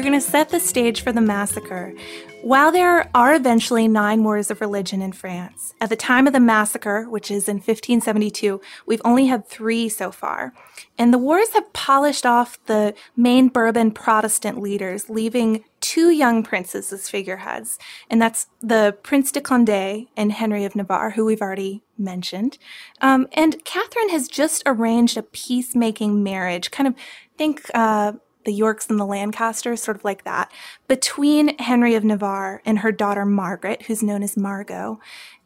We're 0.00 0.09
going 0.09 0.19
to 0.19 0.26
set 0.26 0.49
the 0.49 0.61
stage 0.61 1.02
for 1.02 1.12
the 1.12 1.21
massacre. 1.21 1.92
While 2.40 2.73
there 2.73 3.11
are 3.14 3.35
eventually 3.35 3.87
nine 3.87 4.25
wars 4.25 4.50
of 4.50 4.62
religion 4.62 5.02
in 5.02 5.12
France, 5.12 5.75
at 5.78 5.90
the 5.90 5.95
time 5.95 6.26
of 6.26 6.33
the 6.33 6.40
massacre, 6.40 7.07
which 7.07 7.30
is 7.30 7.50
in 7.50 7.57
1572, 7.57 8.62
we've 8.87 9.02
only 9.04 9.26
had 9.26 9.47
three 9.47 9.90
so 9.90 10.11
far. 10.11 10.54
And 10.97 11.12
the 11.12 11.19
wars 11.19 11.50
have 11.50 11.71
polished 11.75 12.25
off 12.25 12.59
the 12.64 12.95
main 13.14 13.49
Bourbon 13.49 13.90
Protestant 13.90 14.59
leaders, 14.59 15.11
leaving 15.11 15.64
two 15.80 16.09
young 16.09 16.42
princes 16.42 16.95
as 16.95 17.11
figureheads. 17.11 17.78
And 18.09 18.23
that's 18.23 18.47
the 18.62 18.97
Prince 19.02 19.30
de 19.33 19.42
Conde 19.42 20.07
and 20.16 20.33
Henry 20.33 20.64
of 20.64 20.75
Navarre, 20.75 21.11
who 21.11 21.26
we've 21.26 21.42
already 21.42 21.83
mentioned. 21.99 22.57
Um, 23.02 23.28
and 23.35 23.62
Catherine 23.66 24.09
has 24.09 24.28
just 24.28 24.62
arranged 24.64 25.19
a 25.19 25.23
peacemaking 25.23 26.23
marriage, 26.23 26.71
kind 26.71 26.87
of 26.87 26.95
think, 27.37 27.71
uh, 27.75 28.12
the 28.50 28.57
Yorks 28.57 28.88
and 28.88 28.99
the 28.99 29.07
Lancasters, 29.07 29.80
sort 29.80 29.97
of 29.97 30.04
like 30.04 30.25
that, 30.25 30.50
between 30.88 31.57
Henry 31.59 31.95
of 31.95 32.02
Navarre 32.02 32.61
and 32.64 32.80
her 32.80 32.90
daughter 32.90 33.25
Margaret, 33.25 33.83
who's 33.83 34.02
known 34.02 34.25
as 34.25 34.37
Margot. 34.37 34.99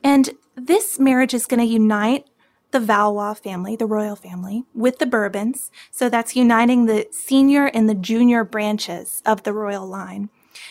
And 0.02 0.30
this 0.56 0.98
marriage 0.98 1.34
is 1.34 1.44
going 1.44 1.60
to 1.60 1.66
unite 1.66 2.26
the 2.70 2.80
Valois 2.80 3.34
family, 3.34 3.76
the 3.76 3.84
royal 3.84 4.16
family, 4.16 4.64
with 4.72 5.00
the 5.00 5.06
Bourbons. 5.06 5.70
So 5.90 6.08
that's 6.08 6.34
uniting 6.34 6.86
the 6.86 7.06
senior 7.10 7.66
and 7.66 7.90
the 7.90 7.94
junior 7.94 8.42
branches 8.42 9.20
of 9.26 9.42
the 9.42 9.52
royal 9.52 9.86
line. 9.86 10.30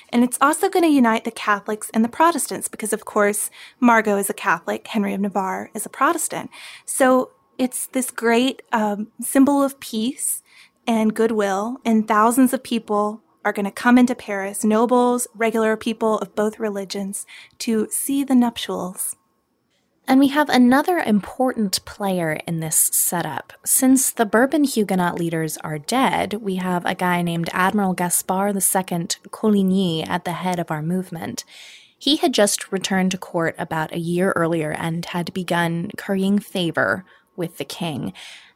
And 0.10 0.24
it's 0.24 0.40
also 0.42 0.70
going 0.70 0.86
to 0.86 0.90
unite 0.90 1.24
the 1.24 1.30
Catholics 1.30 1.92
and 1.94 2.04
the 2.04 2.10
Protestants 2.10 2.68
because, 2.68 2.94
of 2.94 3.06
course, 3.06 3.52
Margot 3.80 4.18
is 4.18 4.28
a 4.28 4.34
Catholic, 4.34 4.88
Henry 4.88 5.14
of 5.14 5.22
Navarre 5.22 5.70
is 5.76 5.86
a 5.86 5.90
Protestant. 5.90 6.50
So 6.84 7.30
it's 7.60 7.86
this 7.86 8.10
great 8.10 8.64
um, 8.72 9.10
symbol 9.22 9.62
of 9.62 9.80
peace 9.80 10.42
and 10.88 11.14
goodwill, 11.14 11.78
and 11.86 12.08
thousands 12.08 12.54
of 12.54 12.64
people 12.64 13.22
are 13.46 13.54
going 13.54 13.66
to 13.66 13.72
come 13.72 13.98
into 13.98 14.16
Paris, 14.16 14.64
nobles, 14.64 15.28
regular 15.36 15.76
people 15.76 16.18
of 16.20 16.36
both 16.36 16.60
religions, 16.60 17.26
to 17.60 17.88
see 17.90 18.24
the 18.24 18.36
nuptials. 18.36 19.16
And 20.06 20.20
we 20.20 20.30
have 20.30 20.50
another 20.50 20.98
important 20.98 21.84
player 21.86 22.34
in 22.46 22.60
this 22.60 22.76
setup. 22.76 23.54
Since 23.66 24.12
the 24.12 24.26
Bourbon 24.26 24.66
Huguenot 24.66 25.18
leaders 25.18 25.58
are 25.58 25.80
dead, 25.80 26.36
we 26.42 26.56
have 26.56 26.86
a 26.86 26.96
guy 26.96 27.22
named 27.22 27.50
Admiral 27.54 27.94
Gaspard 27.94 28.56
II 28.56 29.08
Coligny 29.32 30.04
at 30.04 30.26
the 30.26 30.34
head 30.34 30.60
of 30.60 30.72
our 30.72 30.82
movement. 30.82 31.46
He 31.98 32.18
had 32.18 32.34
just 32.34 32.70
returned 32.70 33.12
to 33.12 33.18
court 33.18 33.56
about 33.58 33.94
a 33.94 34.00
year 34.00 34.34
earlier 34.36 34.72
and 34.72 35.06
had 35.06 35.34
begun 35.34 35.90
currying 35.96 36.38
favor 36.38 37.06
with 37.36 37.58
the 37.58 37.66
king 37.66 38.14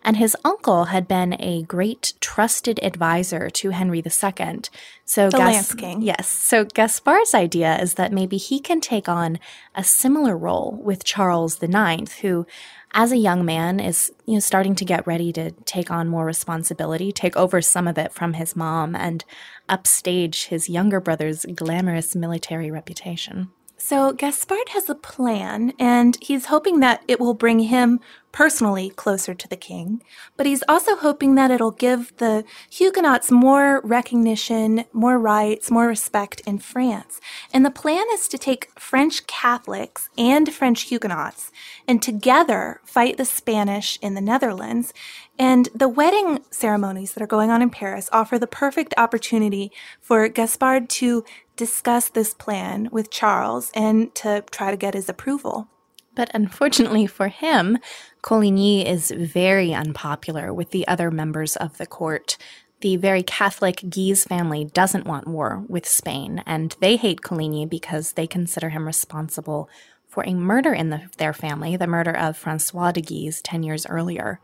and 0.08 0.16
his 0.16 0.38
uncle 0.46 0.86
had 0.86 1.06
been 1.06 1.36
a 1.38 1.64
great 1.64 2.14
trusted 2.22 2.80
advisor 2.82 3.50
to 3.50 3.72
Henry 3.72 4.00
II. 4.00 4.62
So 5.04 5.30
the 5.30 5.38
Gas- 5.38 5.54
Lance 5.54 5.74
King. 5.74 6.02
Yes. 6.02 6.30
So 6.30 6.64
Gaspard's 6.64 7.34
idea 7.34 7.78
is 7.82 7.96
that 7.96 8.14
maybe 8.14 8.38
he 8.38 8.62
can 8.62 8.80
take 8.80 9.10
on 9.10 9.38
a 9.76 9.84
similar 9.84 10.38
role 10.38 10.80
with 10.82 11.04
Charles 11.04 11.62
IX, 11.62 12.20
who 12.20 12.46
as 12.94 13.12
a 13.12 13.18
young 13.18 13.44
man 13.44 13.82
is 13.82 14.14
you 14.26 14.36
know 14.36 14.40
starting 14.40 14.76
to 14.76 14.86
get 14.86 15.06
ready 15.06 15.34
to 15.34 15.52
take 15.66 15.92
on 15.92 16.08
more 16.08 16.26
responsibility, 16.26 17.12
take 17.12 17.36
over 17.36 17.62
some 17.62 17.86
of 17.86 17.98
it 17.98 18.14
from 18.14 18.34
his 18.34 18.56
mom 18.56 18.96
and 18.96 19.26
upstage 19.68 20.46
his 20.46 20.70
younger 20.70 21.02
brother's 21.02 21.46
glamorous 21.54 22.16
military 22.16 22.72
reputation. 22.72 23.50
So 23.78 24.12
Gaspard 24.12 24.70
has 24.70 24.90
a 24.90 24.96
plan, 24.96 25.72
and 25.78 26.18
he's 26.20 26.48
hoping 26.48 26.80
that 26.80 27.04
it 27.08 27.20
will 27.20 27.36
bring 27.36 27.60
him 27.60 28.00
personally 28.38 28.92
closer 28.92 29.34
to 29.34 29.48
the 29.48 29.58
king, 29.58 30.00
but 30.36 30.46
he's 30.46 30.64
also 30.70 30.96
hoping 30.98 31.34
that 31.34 31.50
it'll 31.50 31.72
give 31.72 32.16
the 32.18 32.44
Huguenots 32.70 33.32
more 33.32 33.82
recognition, 33.84 34.86
more 34.94 35.18
rights, 35.18 35.72
more 35.72 35.88
respect 35.88 36.40
in 36.42 36.60
France. 36.60 37.20
And 37.52 37.66
the 37.66 37.72
plan 37.72 38.06
is 38.14 38.28
to 38.28 38.38
take 38.38 38.70
French 38.80 39.26
Catholics 39.26 40.12
and 40.20 40.54
French 40.54 40.84
Huguenots 40.84 41.52
and 41.88 42.00
together 42.00 42.80
fight 42.86 43.18
the 43.18 43.26
Spanish 43.26 43.98
in 44.04 44.14
the 44.14 44.22
Netherlands. 44.22 44.94
And 45.40 45.70
the 45.74 45.90
wedding 45.90 46.46
ceremonies 46.52 47.16
that 47.16 47.24
are 47.24 47.34
going 47.36 47.50
on 47.50 47.64
in 47.64 47.72
Paris 47.72 48.08
offer 48.14 48.38
the 48.38 48.46
perfect 48.46 48.94
opportunity 48.98 49.72
for 50.00 50.30
Gaspard 50.30 50.90
to 50.90 51.26
discuss 51.56 52.08
this 52.08 52.36
plan 52.36 52.90
with 52.92 53.10
Charles 53.10 53.72
and 53.74 54.14
to 54.14 54.44
try 54.52 54.70
to 54.70 54.78
get 54.78 54.94
his 54.94 55.10
approval. 55.10 55.70
But 56.18 56.32
unfortunately 56.34 57.06
for 57.06 57.28
him, 57.28 57.78
Coligny 58.24 58.84
is 58.84 59.12
very 59.16 59.72
unpopular 59.72 60.52
with 60.52 60.72
the 60.72 60.88
other 60.88 61.12
members 61.12 61.56
of 61.56 61.78
the 61.78 61.86
court. 61.86 62.40
The 62.82 62.96
very 62.96 63.22
Catholic 63.22 63.84
Guise 63.88 64.26
family 64.26 64.66
doesn't 64.66 65.06
want 65.06 65.28
war 65.28 65.64
with 65.70 65.88
Spain, 65.88 66.42
and 66.48 66.76
they 66.82 66.96
hate 66.96 67.22
Coligny 67.22 67.68
because 67.68 68.14
they 68.14 68.26
consider 68.26 68.70
him 68.70 68.88
responsible 68.88 69.70
for 70.08 70.24
a 70.26 70.34
murder 70.34 70.74
in 70.74 70.90
the, 70.90 71.02
their 71.18 71.34
family, 71.34 71.78
the 71.78 71.86
murder 71.86 72.18
of 72.18 72.36
Francois 72.36 72.92
de 72.92 73.02
Guise 73.02 73.40
10 73.44 73.62
years 73.62 73.86
earlier. 73.86 74.42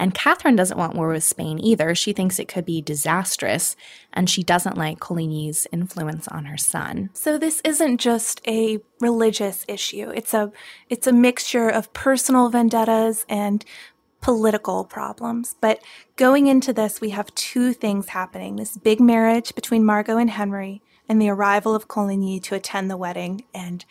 And 0.00 0.14
Catherine 0.14 0.56
doesn't 0.56 0.78
want 0.78 0.96
war 0.96 1.08
with 1.08 1.24
Spain 1.24 1.58
either. 1.62 1.94
She 1.94 2.14
thinks 2.14 2.38
it 2.38 2.48
could 2.48 2.64
be 2.64 2.80
disastrous, 2.80 3.76
and 4.14 4.30
she 4.30 4.42
doesn't 4.42 4.78
like 4.78 4.98
Coligny's 4.98 5.66
influence 5.70 6.26
on 6.28 6.46
her 6.46 6.56
son. 6.56 7.10
So 7.12 7.36
this 7.36 7.60
isn't 7.66 7.98
just 7.98 8.40
a 8.48 8.78
religious 9.00 9.66
issue. 9.68 10.08
It's 10.08 10.32
a 10.32 10.52
it's 10.88 11.06
a 11.06 11.12
mixture 11.12 11.68
of 11.68 11.92
personal 11.92 12.48
vendettas 12.48 13.26
and 13.28 13.62
political 14.22 14.86
problems. 14.86 15.54
But 15.60 15.82
going 16.16 16.46
into 16.46 16.72
this, 16.72 17.02
we 17.02 17.10
have 17.10 17.34
two 17.34 17.74
things 17.74 18.08
happening. 18.08 18.56
This 18.56 18.78
big 18.78 19.00
marriage 19.00 19.54
between 19.54 19.84
Margot 19.84 20.16
and 20.16 20.30
Henry 20.30 20.80
and 21.10 21.20
the 21.20 21.28
arrival 21.28 21.74
of 21.74 21.88
Coligny 21.88 22.40
to 22.40 22.54
attend 22.54 22.90
the 22.90 22.96
wedding 22.96 23.44
and 23.52 23.84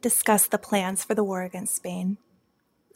discuss 0.00 0.46
the 0.46 0.58
plans 0.58 1.02
for 1.02 1.16
the 1.16 1.24
war 1.24 1.42
against 1.42 1.74
Spain. 1.74 2.18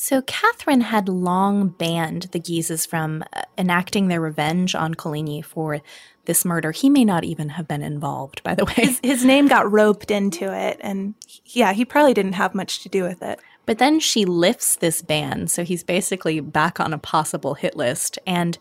So, 0.03 0.23
Catherine 0.23 0.81
had 0.81 1.11
long 1.11 1.69
banned 1.69 2.29
the 2.33 2.41
Guises 2.41 2.87
from 2.87 3.23
uh, 3.35 3.43
enacting 3.59 4.09
their 4.09 4.19
revenge 4.19 4.75
on 4.75 4.95
Coligny 4.95 5.43
for 5.43 5.83
this 6.25 6.43
murder. 6.43 6.73
He 6.73 6.89
may 6.89 7.05
not 7.05 7.23
even 7.23 7.51
have 7.51 7.69
been 7.69 7.83
involved, 7.83 8.43
by 8.43 8.55
the 8.55 8.65
way. 8.65 8.73
His, 8.77 9.01
his, 9.03 9.25
name 9.27 9.47
got 9.47 9.71
roped 9.71 10.11
into 10.11 10.51
it, 10.57 10.79
and 10.81 11.17
yeah, 11.45 11.75
he 11.75 11.85
probably 11.85 12.15
didn't 12.15 12.33
have 12.33 12.55
much 12.55 12.83
to 12.83 12.89
do 12.89 13.03
with 13.03 13.23
it. 13.23 13.41
But 13.67 13.77
then 13.77 14.01
she 14.01 14.25
lifts 14.25 14.75
this 14.75 15.03
ban, 15.03 15.49
so 15.49 15.65
he's 15.65 15.85
basically 15.85 16.41
back 16.41 16.81
on 16.81 16.95
a 16.95 16.99
possible 16.99 17.53
hit 17.53 17.77
list 17.77 18.19
and 18.27 18.57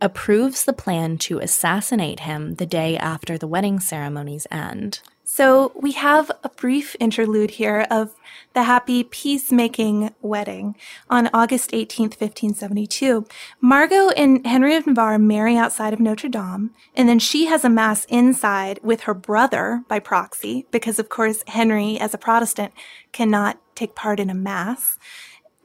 approves 0.00 0.64
the 0.64 0.72
plan 0.72 1.18
to 1.18 1.38
assassinate 1.38 2.20
him 2.20 2.54
the 2.54 2.64
day 2.64 2.96
after 2.96 3.36
the 3.36 3.46
wedding 3.46 3.78
ceremonies 3.78 4.46
end. 4.50 5.00
So 5.30 5.72
we 5.74 5.92
have 5.92 6.30
a 6.42 6.48
brief 6.48 6.96
interlude 6.98 7.50
here 7.50 7.86
of 7.90 8.14
the 8.54 8.62
happy 8.62 9.04
peacemaking 9.04 10.14
wedding 10.22 10.74
on 11.10 11.28
August 11.34 11.72
18th, 11.72 12.18
1572. 12.18 13.26
Margot 13.60 14.08
and 14.08 14.44
Henry 14.46 14.74
of 14.74 14.86
Navarre 14.86 15.18
marry 15.18 15.54
outside 15.54 15.92
of 15.92 16.00
Notre 16.00 16.30
Dame, 16.30 16.70
and 16.96 17.10
then 17.10 17.18
she 17.18 17.44
has 17.44 17.62
a 17.62 17.68
mass 17.68 18.06
inside 18.06 18.80
with 18.82 19.02
her 19.02 19.12
brother 19.12 19.84
by 19.86 19.98
proxy, 19.98 20.64
because 20.70 20.98
of 20.98 21.10
course 21.10 21.44
Henry, 21.46 22.00
as 22.00 22.14
a 22.14 22.18
Protestant, 22.18 22.72
cannot 23.12 23.60
take 23.74 23.94
part 23.94 24.18
in 24.18 24.30
a 24.30 24.34
mass. 24.34 24.98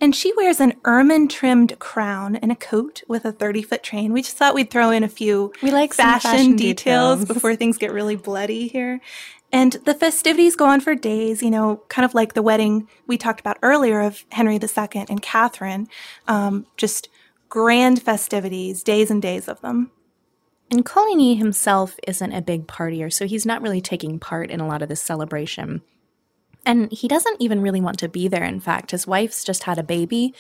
And 0.02 0.14
she 0.14 0.34
wears 0.36 0.60
an 0.60 0.74
ermine 0.84 1.30
trimmed 1.30 1.80
crown 1.80 2.36
and 2.36 2.52
a 2.52 2.58
coat 2.58 3.04
with 3.08 3.24
a 3.24 3.32
30 3.32 3.62
foot 3.62 3.84
train. 3.84 4.12
We 4.12 4.22
just 4.22 4.36
thought 4.36 4.54
we'd 4.54 4.70
throw 4.70 4.90
in 4.90 5.02
a 5.02 5.08
few 5.08 5.54
we 5.62 5.72
like 5.72 5.94
fashion, 5.94 6.32
fashion 6.32 6.56
details, 6.58 7.20
details 7.20 7.26
before 7.26 7.56
things 7.56 7.78
get 7.78 7.94
really 7.94 8.18
bloody 8.18 8.68
here. 8.68 9.00
And 9.54 9.74
the 9.86 9.94
festivities 9.94 10.56
go 10.56 10.66
on 10.66 10.82
for 10.82 10.96
days, 10.96 11.44
you 11.44 11.52
know, 11.52 11.84
kind 11.88 12.04
of 12.04 12.16
like 12.16 12.34
the 12.34 12.42
wedding 12.42 12.88
we 13.06 13.20
talked 13.20 13.40
about 13.40 13.60
earlier 13.62 14.02
of 14.02 14.26
Henry 14.32 14.56
II 14.56 15.06
and 15.08 15.22
Catherine. 15.22 15.88
Um, 16.28 16.66
just 16.76 17.08
grand 17.50 18.02
festivities, 18.02 18.82
days 18.82 19.12
and 19.12 19.22
days 19.22 19.48
of 19.48 19.62
them. 19.62 19.92
And 20.72 20.84
Coligny 20.84 21.36
himself 21.36 22.00
isn't 22.08 22.34
a 22.34 22.42
big 22.42 22.66
partier, 22.66 23.14
so 23.14 23.28
he's 23.28 23.46
not 23.46 23.62
really 23.62 23.80
taking 23.80 24.18
part 24.18 24.50
in 24.50 24.60
a 24.60 24.68
lot 24.68 24.82
of 24.82 24.90
this 24.90 25.02
celebration. 25.02 25.84
And 26.66 26.92
he 26.92 27.08
doesn't 27.08 27.40
even 27.40 27.62
really 27.62 27.82
want 27.82 28.00
to 28.00 28.10
be 28.10 28.28
there, 28.28 28.44
in 28.44 28.60
fact. 28.60 28.90
His 28.90 29.06
wife's 29.06 29.44
just 29.44 29.66
had 29.66 29.78
a 29.78 29.84
baby, 29.84 30.34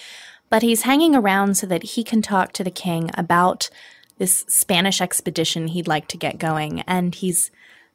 but 0.49 0.63
he's 0.63 0.84
hanging 0.84 1.13
around 1.13 1.56
so 1.56 1.67
that 1.67 1.84
he 1.84 2.04
can 2.04 2.23
talk 2.23 2.52
to 2.54 2.63
the 2.63 2.71
king 2.71 3.12
about 3.13 3.69
this 4.17 4.43
Spanish 4.47 5.02
expedition 5.02 5.67
he'd 5.67 5.88
like 5.88 6.08
to 6.08 6.17
get 6.17 6.39
going. 6.39 6.82
And 6.82 7.13
he's 7.13 7.52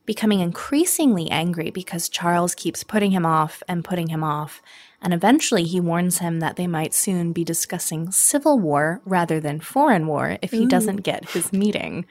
becoming 0.09 0.41
increasingly 0.41 1.31
angry 1.31 1.71
because 1.71 2.09
Charles 2.09 2.55
keeps 2.55 2.83
putting 2.83 3.11
him 3.11 3.27
off 3.27 3.63
and 3.69 3.85
putting 3.85 4.09
him 4.09 4.25
off. 4.25 4.63
And 5.03 5.13
eventually 5.13 5.65
he 5.65 5.81
warns 5.81 6.17
him 6.17 6.41
that 6.41 6.57
they 6.57 6.67
might 6.67 6.95
soon 6.95 7.35
be 7.35 7.45
discussing 7.45 8.11
civil 8.11 8.59
war 8.59 9.03
rather 9.05 9.39
than 9.39 9.61
foreign 9.61 10.07
war 10.07 10.39
if 10.41 10.51
he 10.51 10.65
Ooh. 10.65 10.69
doesn't 10.69 11.03
get 11.03 11.29
his 11.29 11.53
meeting. 11.53 12.07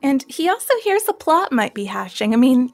And 0.00 0.24
he 0.26 0.48
also 0.48 0.72
hears 0.82 1.06
a 1.06 1.12
plot 1.12 1.52
might 1.52 1.74
be 1.74 1.84
hashing. 1.84 2.32
I 2.32 2.38
mean, 2.38 2.72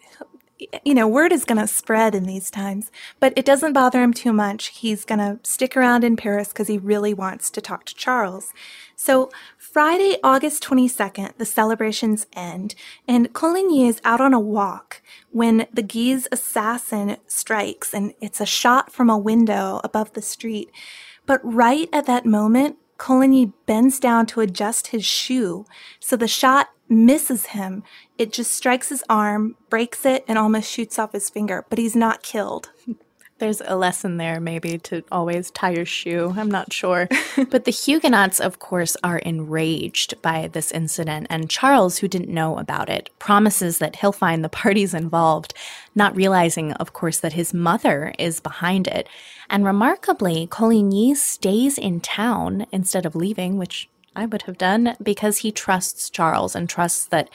you 0.84 0.94
know, 0.94 1.06
word 1.06 1.32
is 1.32 1.44
going 1.44 1.60
to 1.60 1.66
spread 1.66 2.14
in 2.14 2.24
these 2.24 2.50
times, 2.50 2.90
but 3.20 3.32
it 3.36 3.44
doesn't 3.44 3.72
bother 3.72 4.02
him 4.02 4.12
too 4.12 4.32
much. 4.32 4.68
He's 4.68 5.04
going 5.04 5.18
to 5.18 5.38
stick 5.42 5.76
around 5.76 6.04
in 6.04 6.16
Paris 6.16 6.48
because 6.48 6.68
he 6.68 6.78
really 6.78 7.14
wants 7.14 7.50
to 7.50 7.60
talk 7.60 7.84
to 7.84 7.94
Charles. 7.94 8.52
So 8.96 9.30
Friday, 9.56 10.16
August 10.24 10.64
22nd, 10.64 11.36
the 11.36 11.44
celebrations 11.44 12.26
end, 12.32 12.74
and 13.06 13.32
Coligny 13.32 13.86
is 13.86 14.00
out 14.04 14.20
on 14.20 14.34
a 14.34 14.40
walk 14.40 15.00
when 15.30 15.66
the 15.72 15.82
Guise 15.82 16.26
assassin 16.32 17.16
strikes, 17.26 17.94
and 17.94 18.14
it's 18.20 18.40
a 18.40 18.46
shot 18.46 18.92
from 18.92 19.08
a 19.08 19.18
window 19.18 19.80
above 19.84 20.12
the 20.14 20.22
street. 20.22 20.70
But 21.26 21.40
right 21.44 21.88
at 21.92 22.06
that 22.06 22.26
moment, 22.26 22.76
Coligny 22.98 23.52
bends 23.66 24.00
down 24.00 24.26
to 24.26 24.40
adjust 24.40 24.88
his 24.88 25.04
shoe, 25.04 25.64
so 26.00 26.16
the 26.16 26.26
shot 26.26 26.70
misses 26.88 27.46
him. 27.46 27.82
It 28.16 28.32
just 28.32 28.52
strikes 28.52 28.88
his 28.88 29.04
arm, 29.08 29.56
breaks 29.70 30.04
it, 30.04 30.24
and 30.28 30.38
almost 30.38 30.70
shoots 30.70 30.98
off 30.98 31.12
his 31.12 31.30
finger, 31.30 31.64
but 31.68 31.78
he's 31.78 31.96
not 31.96 32.22
killed. 32.22 32.70
There's 33.38 33.62
a 33.64 33.76
lesson 33.76 34.16
there, 34.16 34.40
maybe, 34.40 34.78
to 34.78 35.04
always 35.12 35.52
tie 35.52 35.70
your 35.70 35.84
shoe. 35.84 36.34
I'm 36.36 36.50
not 36.50 36.72
sure. 36.72 37.08
but 37.50 37.64
the 37.64 37.70
Huguenots, 37.70 38.40
of 38.40 38.58
course, 38.58 38.96
are 39.04 39.18
enraged 39.18 40.20
by 40.22 40.48
this 40.48 40.72
incident, 40.72 41.28
and 41.30 41.48
Charles, 41.48 41.98
who 41.98 42.08
didn't 42.08 42.34
know 42.34 42.58
about 42.58 42.88
it, 42.88 43.10
promises 43.20 43.78
that 43.78 43.96
he'll 43.96 44.10
find 44.10 44.42
the 44.42 44.48
parties 44.48 44.92
involved, 44.92 45.54
not 45.94 46.16
realizing, 46.16 46.72
of 46.74 46.92
course, 46.92 47.20
that 47.20 47.34
his 47.34 47.54
mother 47.54 48.12
is 48.18 48.40
behind 48.40 48.88
it. 48.88 49.08
And 49.48 49.64
remarkably, 49.64 50.48
Coligny 50.48 51.14
stays 51.14 51.78
in 51.78 52.00
town 52.00 52.66
instead 52.72 53.06
of 53.06 53.14
leaving, 53.14 53.56
which 53.56 53.88
I 54.16 54.26
would 54.26 54.42
have 54.42 54.58
done, 54.58 54.96
because 55.02 55.38
he 55.38 55.52
trusts 55.52 56.10
Charles 56.10 56.54
and 56.54 56.68
trusts 56.68 57.06
that 57.06 57.30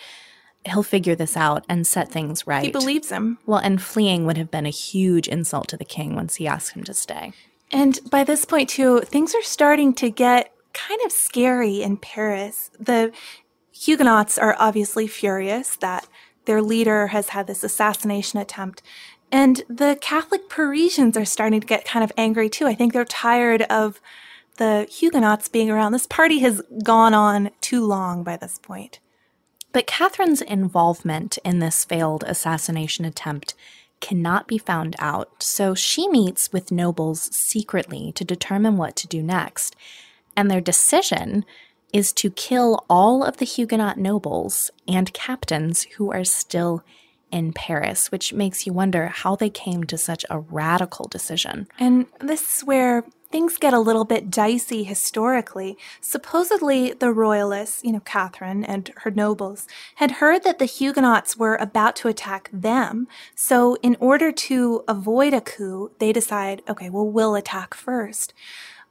he'll 0.65 0.83
figure 0.83 1.15
this 1.15 1.36
out 1.36 1.65
and 1.67 1.86
set 1.86 2.09
things 2.09 2.47
right. 2.47 2.65
He 2.65 2.71
believes 2.71 3.09
him. 3.09 3.38
Well, 3.45 3.59
and 3.59 3.81
fleeing 3.81 4.25
would 4.25 4.38
have 4.38 4.51
been 4.51 4.65
a 4.65 4.69
huge 4.69 5.27
insult 5.27 5.67
to 5.69 5.77
the 5.77 5.86
king 5.86 6.15
once 6.15 6.36
he 6.36 6.47
asked 6.47 6.73
him 6.73 6.83
to 6.86 6.93
stay. 6.93 7.33
And 7.71 7.99
by 8.09 8.23
this 8.23 8.45
point, 8.45 8.69
too, 8.69 9.01
things 9.01 9.33
are 9.36 9.41
starting 9.41 9.93
to 9.95 10.09
get 10.09 10.53
kind 10.73 11.01
of 11.05 11.12
scary 11.12 11.81
in 11.81 11.97
Paris. 11.97 12.71
The 12.79 13.12
Huguenots 13.71 14.38
are 14.38 14.55
obviously 14.59 15.07
furious 15.07 15.75
that 15.77 16.07
their 16.45 16.62
leader 16.62 17.07
has 17.07 17.29
had 17.29 17.47
this 17.47 17.63
assassination 17.63 18.39
attempt. 18.39 18.81
And 19.31 19.63
the 19.67 19.97
Catholic 19.99 20.47
Parisians 20.47 21.17
are 21.17 21.25
starting 21.25 21.59
to 21.59 21.67
get 21.67 21.86
kind 21.86 22.03
of 22.03 22.12
angry 22.15 22.49
too. 22.49 22.67
I 22.67 22.75
think 22.75 22.93
they're 22.93 23.05
tired 23.05 23.63
of 23.63 23.99
the 24.58 24.88
Huguenots 24.89 25.48
being 25.48 25.70
around. 25.70 25.92
This 25.92 26.08
party 26.08 26.39
has 26.39 26.62
gone 26.84 27.13
on 27.13 27.52
too 27.62 27.86
long 27.86 28.24
by 28.24 28.38
this 28.38 28.60
point. 28.60 29.00
But 29.72 29.88
Catherine's 29.88 30.42
involvement 30.42 31.39
in 31.44 31.60
this 31.60 31.84
failed 31.84 32.24
assassination 32.28 33.06
attempt 33.06 33.56
cannot 34.00 34.48
be 34.48 34.58
found 34.58 34.96
out, 35.00 35.42
so 35.42 35.74
she 35.74 36.08
meets 36.10 36.52
with 36.52 36.72
nobles 36.72 37.34
secretly 37.36 38.12
to 38.12 38.24
determine 38.24 38.78
what 38.78 38.96
to 38.98 39.08
do 39.08 39.24
next. 39.24 39.76
And 40.36 40.52
their 40.52 40.62
decision 40.62 41.46
is 41.94 42.12
to 42.13 42.30
kill 42.30 42.84
all 42.89 43.24
of 43.24 43.38
the 43.38 43.46
Huguenot 43.46 43.98
nobles 43.98 44.72
and 44.88 45.13
captains 45.13 45.84
who 45.96 46.12
are 46.12 46.26
still 46.26 46.84
in 47.32 47.54
Paris, 47.54 48.12
which 48.12 48.34
makes 48.34 48.68
you 48.68 48.74
wonder 48.74 49.08
how 49.08 49.36
they 49.36 49.50
came 49.50 49.84
to 49.86 49.98
such 49.98 50.26
a 50.30 50.39
radical 50.39 51.08
decision. 51.08 51.68
And 51.80 52.06
this 52.20 52.58
is 52.58 52.63
where 52.63 53.06
things 53.34 53.58
get 53.58 53.74
a 53.74 53.80
little 53.80 54.06
bit 54.06 54.30
dicey 54.30 54.84
historically. 54.84 55.76
Supposedly, 56.00 56.93
the 56.93 57.12
royalists, 57.12 57.84
you 57.84 57.91
know, 57.91 58.00
Catherine 58.02 58.63
and 58.63 58.93
her 58.98 59.10
nobles, 59.10 59.67
had 59.96 60.12
heard 60.22 60.43
that 60.43 60.60
the 60.60 60.65
Huguenots 60.65 61.36
were 61.36 61.56
about 61.56 61.96
to 61.96 62.08
attack 62.08 62.52
them. 62.54 63.08
So, 63.34 63.76
in 63.82 63.98
order 64.00 64.32
to 64.32 64.84
avoid 64.88 65.34
a 65.34 65.41
coup, 65.41 65.89
they 65.98 66.13
decide, 66.13 66.62
okay, 66.69 66.91
well, 66.91 67.10
we'll 67.10 67.34
attack 67.34 67.74
first. 67.74 68.36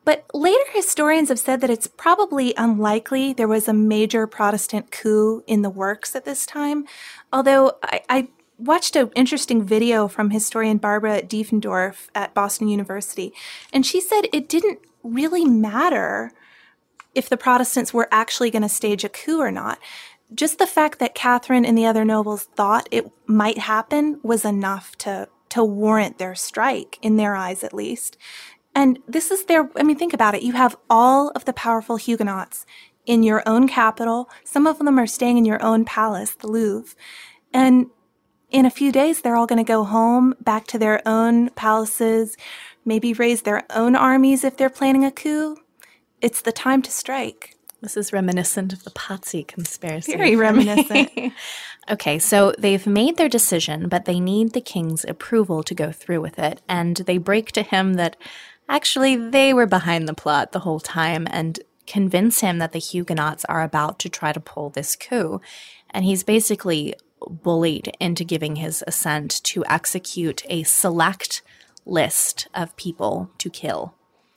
But 0.05 0.27
later 0.35 0.65
historians 0.73 1.29
have 1.29 1.39
said 1.39 1.61
that 1.61 1.71
it's 1.71 1.87
probably 1.87 2.53
unlikely 2.57 3.33
there 3.33 3.47
was 3.47 3.69
a 3.69 3.73
major 3.73 4.27
Protestant 4.27 4.91
coup 4.91 5.45
in 5.47 5.63
the 5.63 5.71
works 5.71 6.17
at 6.17 6.25
this 6.25 6.45
time. 6.47 6.85
Although 7.33 7.75
I, 7.85 8.01
I 8.09 8.29
watched 8.59 8.97
an 8.97 9.11
interesting 9.15 9.65
video 9.65 10.09
from 10.09 10.31
historian 10.31 10.79
Barbara 10.79 11.23
Diefendorf 11.23 12.09
at 12.15 12.35
Boston 12.35 12.69
University, 12.69 13.33
and 13.73 13.85
she 13.85 14.01
said 14.01 14.23
it 14.33 14.49
didn't 14.49 14.79
really 15.03 15.45
matter 15.45 16.33
if 17.15 17.29
the 17.29 17.37
Protestants 17.37 17.93
were 17.93 18.09
actually 18.11 18.51
going 18.51 18.63
to 18.63 18.69
stage 18.69 19.05
a 19.05 19.09
coup 19.09 19.41
or 19.41 19.51
not. 19.51 19.79
Just 20.35 20.59
the 20.59 20.67
fact 20.67 20.99
that 20.99 21.15
Catherine 21.15 21.67
and 21.67 21.77
the 21.77 21.85
other 21.85 22.05
nobles 22.05 22.45
thought 22.45 22.89
it 22.91 23.11
might 23.27 23.59
happen 23.59 24.19
was 24.23 24.45
enough 24.45 24.97
to 24.99 25.29
to 25.51 25.63
warrant 25.63 26.17
their 26.17 26.35
strike, 26.35 26.99
in 27.03 27.17
their 27.17 27.37
eyes 27.37 27.63
at 27.63 27.75
least. 27.75 28.17
And 28.75 28.99
this 29.07 29.31
is 29.31 29.45
their, 29.45 29.69
I 29.77 29.83
mean, 29.83 29.97
think 29.97 30.15
about 30.15 30.35
it. 30.35 30.43
You 30.43 30.55
have 30.55 30.77
all 30.89 31.29
of 31.31 31.45
the 31.45 31.53
powerful 31.53 31.97
Huguenots 31.97 32.65
in 33.05 33.23
your 33.23 33.43
own 33.47 33.69
capital. 33.69 34.31
Some 34.45 34.67
of 34.67 34.79
them 34.79 34.99
are 34.99 35.07
staying 35.07 35.37
in 35.37 35.45
your 35.45 35.63
own 35.63 35.85
palace, 35.85 36.35
the 36.35 36.47
Louvre. 36.47 36.97
And 37.53 37.91
in 38.53 38.67
a 38.67 38.71
few 38.71 38.93
days, 38.93 39.23
they're 39.23 39.37
all 39.37 39.47
going 39.47 39.65
to 39.65 39.69
go 39.69 39.83
home, 39.83 40.35
back 40.41 40.67
to 40.69 40.79
their 40.79 41.07
own 41.07 41.51
palaces, 41.51 42.37
maybe 42.85 43.15
raise 43.15 43.43
their 43.43 43.65
own 43.71 43.97
armies 43.97 44.45
if 44.45 44.57
they're 44.57 44.71
planning 44.71 45.05
a 45.05 45.11
coup. 45.11 45.57
It's 46.21 46.43
the 46.43 46.53
time 46.53 46.83
to 46.83 46.91
strike. 46.91 47.57
This 47.81 47.97
is 47.97 48.13
reminiscent 48.13 48.73
of 48.73 48.85
the 48.85 48.91
Pazzi 48.91 49.45
conspiracy. 49.45 50.17
Very 50.17 50.37
reminiscent. 50.37 51.11
okay, 51.91 52.19
so 52.19 52.55
they've 52.59 52.87
made 52.87 53.17
their 53.17 53.29
decision, 53.29 53.89
but 53.89 54.05
they 54.05 54.21
need 54.21 54.53
the 54.53 54.61
king's 54.61 55.05
approval 55.05 55.65
to 55.65 55.75
go 55.75 55.91
through 55.91 56.21
with 56.21 56.39
it. 56.39 56.61
And 56.69 56.99
they 56.99 57.19
break 57.19 57.51
to 57.53 57.63
him 57.63 57.95
that 57.95 58.17
actually 58.69 59.17
they 59.17 59.53
were 59.53 59.67
behind 59.67 60.07
the 60.07 60.15
plot 60.15 60.53
the 60.53 60.61
whole 60.61 60.79
time 60.79 61.27
and 61.31 61.59
convince 61.89 62.41
him 62.41 62.59
that 62.59 62.71
the 62.71 62.79
Huguenots 62.79 63.45
are 63.49 63.63
about 63.63 63.99
to 64.01 64.09
try 64.09 64.33
to 64.33 64.39
pull 64.39 64.71
this 64.71 64.95
coup. 64.95 65.41
And 65.91 66.05
he's 66.05 66.23
basically 66.23 66.95
bullied 67.29 67.95
into 68.01 68.25
giving 68.25 68.57
his 68.57 68.83
assent 68.87 69.43
to 69.45 69.65
execute 69.67 70.43
a 70.49 70.63
select 70.63 71.43
list 71.85 72.49
of 72.55 72.77
people 72.77 73.31
to 73.39 73.51
kill. 73.51 73.95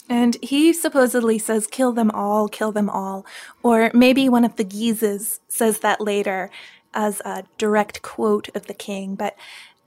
And 0.08 0.38
he 0.42 0.72
supposedly 0.72 1.40
says, 1.40 1.66
kill 1.68 1.92
them 1.92 2.12
all, 2.12 2.48
kill 2.48 2.72
them 2.72 2.90
all. 2.90 3.26
Or 3.64 3.90
maybe 3.94 4.30
one 4.30 4.46
of 4.46 4.56
the 4.56 4.64
Guises 4.64 5.40
says 5.48 5.80
that 5.80 6.00
later 6.00 6.52
as 6.94 7.22
a 7.22 7.44
direct 7.58 8.02
quote 8.02 8.50
of 8.56 8.68
the 8.68 8.74
king. 8.74 9.16
But 9.16 9.36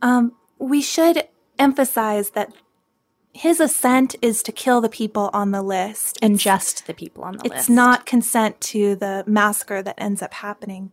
um, 0.03 0.33
we 0.59 0.83
should 0.83 1.29
emphasize 1.59 2.31
that 2.31 2.53
his 3.33 3.61
assent 3.61 4.17
is 4.21 4.43
to 4.43 4.53
kill 4.53 4.81
the 4.81 4.89
people 4.89 5.31
on 5.33 5.53
the 5.53 5.63
list. 5.63 6.19
And 6.21 6.39
just 6.39 6.87
the 6.87 6.95
people 6.95 7.23
on 7.23 7.35
the 7.35 7.45
it's 7.45 7.51
list. 7.51 7.61
It's 7.61 7.69
not 7.69 8.07
consent 8.07 8.61
to 8.63 8.97
the 8.97 9.23
massacre 9.27 9.83
that 9.83 9.95
ends 9.99 10.23
up 10.23 10.35
happening. 10.35 10.93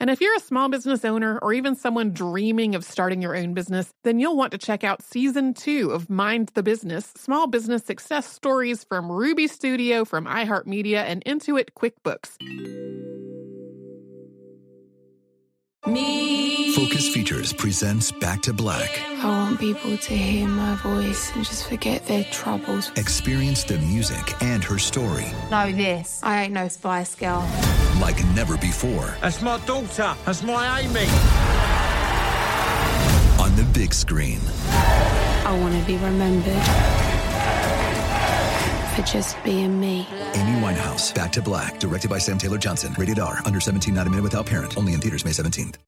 And 0.00 0.10
if 0.10 0.20
you're 0.20 0.36
a 0.36 0.40
small 0.40 0.68
business 0.68 1.04
owner 1.04 1.38
or 1.40 1.52
even 1.52 1.74
someone 1.74 2.12
dreaming 2.12 2.74
of 2.74 2.84
starting 2.84 3.20
your 3.20 3.36
own 3.36 3.54
business, 3.54 3.90
then 4.04 4.20
you'll 4.20 4.36
want 4.36 4.52
to 4.52 4.58
check 4.58 4.84
out 4.84 5.02
season 5.02 5.54
two 5.54 5.90
of 5.90 6.08
Mind 6.08 6.52
the 6.54 6.62
Business 6.62 7.12
Small 7.16 7.48
Business 7.48 7.84
Success 7.84 8.30
Stories 8.30 8.84
from 8.84 9.10
Ruby 9.10 9.48
Studio, 9.48 10.04
from 10.04 10.26
iHeartMedia, 10.26 10.98
and 10.98 11.24
Intuit 11.24 11.70
QuickBooks. 11.76 12.36
Me. 15.86 16.72
Focus 16.74 17.08
Features 17.08 17.52
presents 17.52 18.12
Back 18.12 18.42
to 18.42 18.52
Black. 18.52 19.00
I 19.18 19.24
want 19.24 19.58
people 19.58 19.96
to 19.96 20.14
hear 20.14 20.46
my 20.46 20.74
voice 20.76 21.34
and 21.34 21.44
just 21.44 21.68
forget 21.68 22.06
their 22.06 22.24
troubles. 22.24 22.90
Experience 22.96 23.64
the 23.64 23.78
music 23.78 24.42
and 24.42 24.62
her 24.62 24.78
story. 24.78 25.26
Know 25.50 25.72
this. 25.72 26.20
I 26.22 26.44
ain't 26.44 26.52
no 26.52 26.68
Spice 26.68 27.14
Girl. 27.14 27.42
Like 28.00 28.24
never 28.34 28.56
before. 28.56 29.16
That's 29.20 29.42
my 29.42 29.58
daughter. 29.66 30.14
That's 30.24 30.42
my 30.42 30.80
Amy. 30.80 31.06
On 33.42 33.54
the 33.56 33.64
big 33.72 33.92
screen. 33.92 34.40
I 35.44 35.58
want 35.60 35.78
to 35.78 35.86
be 35.86 35.96
remembered 35.96 36.62
for 38.94 39.02
just 39.02 39.42
being 39.44 39.78
me. 39.80 40.06
Amy 40.34 40.60
Winehouse, 40.60 41.14
Back 41.14 41.32
to 41.32 41.42
Black, 41.42 41.78
directed 41.78 42.10
by 42.10 42.18
Sam 42.18 42.38
Taylor 42.38 42.58
Johnson. 42.58 42.94
Rated 42.98 43.18
R, 43.18 43.40
under 43.44 43.60
17, 43.60 43.94
not 43.94 44.06
a 44.06 44.10
minute 44.10 44.22
without 44.22 44.46
parent. 44.46 44.76
Only 44.76 44.94
in 44.94 45.00
theaters 45.00 45.24
May 45.24 45.32
17th. 45.32 45.87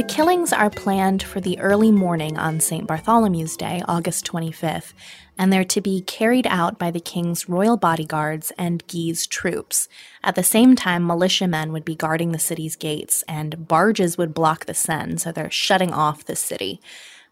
The 0.00 0.06
killings 0.06 0.50
are 0.54 0.70
planned 0.70 1.22
for 1.22 1.42
the 1.42 1.58
early 1.58 1.90
morning 1.90 2.38
on 2.38 2.58
St. 2.60 2.86
Bartholomew's 2.86 3.54
Day, 3.54 3.82
August 3.86 4.24
25th, 4.24 4.94
and 5.36 5.52
they're 5.52 5.62
to 5.64 5.82
be 5.82 6.00
carried 6.00 6.46
out 6.46 6.78
by 6.78 6.90
the 6.90 7.00
king's 7.00 7.50
royal 7.50 7.76
bodyguards 7.76 8.50
and 8.56 8.82
Guise 8.86 9.26
troops. 9.26 9.90
At 10.24 10.36
the 10.36 10.42
same 10.42 10.74
time, 10.74 11.06
militiamen 11.06 11.70
would 11.72 11.84
be 11.84 11.94
guarding 11.94 12.32
the 12.32 12.38
city's 12.38 12.76
gates, 12.76 13.22
and 13.28 13.68
barges 13.68 14.16
would 14.16 14.32
block 14.32 14.64
the 14.64 14.72
Seine, 14.72 15.18
so 15.18 15.32
they're 15.32 15.50
shutting 15.50 15.92
off 15.92 16.24
the 16.24 16.34
city. 16.34 16.80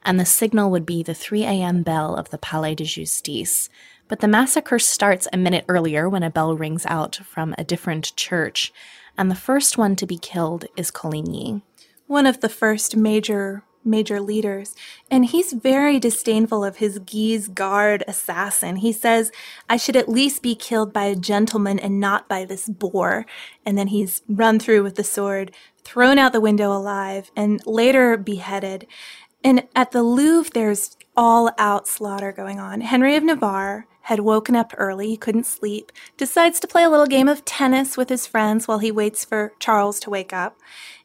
And 0.03 0.21
the 0.21 0.27
signal 0.27 0.71
would 0.71 0.85
be 0.85 1.03
the 1.03 1.15
3 1.15 1.45
a.m. 1.45 1.83
bell 1.83 2.17
of 2.17 2.29
the 2.29 2.37
Palais 2.37 2.75
de 2.75 2.85
Justice. 2.85 3.71
But 4.09 4.21
the 4.21 4.29
massacre 4.29 4.79
starts 4.79 5.27
a 5.33 5.39
minute 5.39 5.65
earlier 5.71 6.07
when 6.07 6.23
a 6.23 6.29
bell 6.29 6.55
rings 6.55 6.85
out 6.85 7.17
from 7.17 7.55
a 7.57 7.65
different 7.65 8.15
church, 8.15 8.75
and 9.17 9.31
the 9.31 9.35
first 9.35 9.79
one 9.79 9.97
to 9.97 10.07
be 10.07 10.19
killed 10.19 10.67
is 10.77 10.91
Coligny 10.91 11.63
one 12.09 12.27
of 12.27 12.41
the 12.41 12.49
first 12.49 12.97
major 12.97 13.63
major 13.85 14.21
leaders, 14.21 14.75
and 15.11 15.27
he's 15.27 15.53
very 15.53 15.99
disdainful 15.99 16.65
of 16.65 16.77
his 16.77 16.99
Guise 16.99 17.49
guard 17.49 18.05
assassin. 18.07 18.77
He 18.77 18.93
says, 18.93 19.33
I 19.69 19.77
should 19.77 19.97
at 19.97 20.09
least 20.09 20.43
be 20.43 20.55
killed 20.55 20.93
by 20.93 21.05
a 21.05 21.17
gentleman 21.17 21.79
and 21.79 21.99
not 21.99 22.29
by 22.29 22.45
this 22.45 22.69
boor. 22.69 23.25
And 23.65 23.79
then 23.79 23.89
he's 23.89 24.23
run 24.29 24.59
through 24.59 24.83
with 24.83 24.97
the 24.97 25.05
sword, 25.05 25.53
thrown 25.85 26.19
out 26.19 26.33
the 26.33 26.41
window 26.41 26.71
alive, 26.71 27.31
and 27.35 27.65
later 27.67 28.17
beheaded. 28.17 28.87
And 29.43 29.67
at 29.75 29.93
the 29.93 30.03
Louvre, 30.03 30.51
there's 30.53 30.97
all 31.17 31.51
out 31.57 31.89
slaughter 31.89 32.33
going 32.33 32.61
on. 32.61 32.83
Henry 32.83 33.17
of 33.17 33.25
Navarre 33.25 33.87
had 34.03 34.21
woken 34.21 34.57
up 34.57 34.73
early, 34.79 35.09
he 35.09 35.17
couldn't 35.19 35.45
sleep, 35.45 35.93
decides 36.17 36.59
to 36.59 36.67
play 36.67 36.83
a 36.83 36.89
little 36.89 37.07
game 37.07 37.29
of 37.29 37.45
tennis 37.45 37.97
with 37.97 38.09
his 38.09 38.27
friends 38.27 38.67
while 38.67 38.79
he 38.79 38.91
waits 38.91 39.25
for 39.25 39.53
Charles 39.59 40.01
to 40.01 40.11
wake 40.11 40.33
up. 40.33 40.57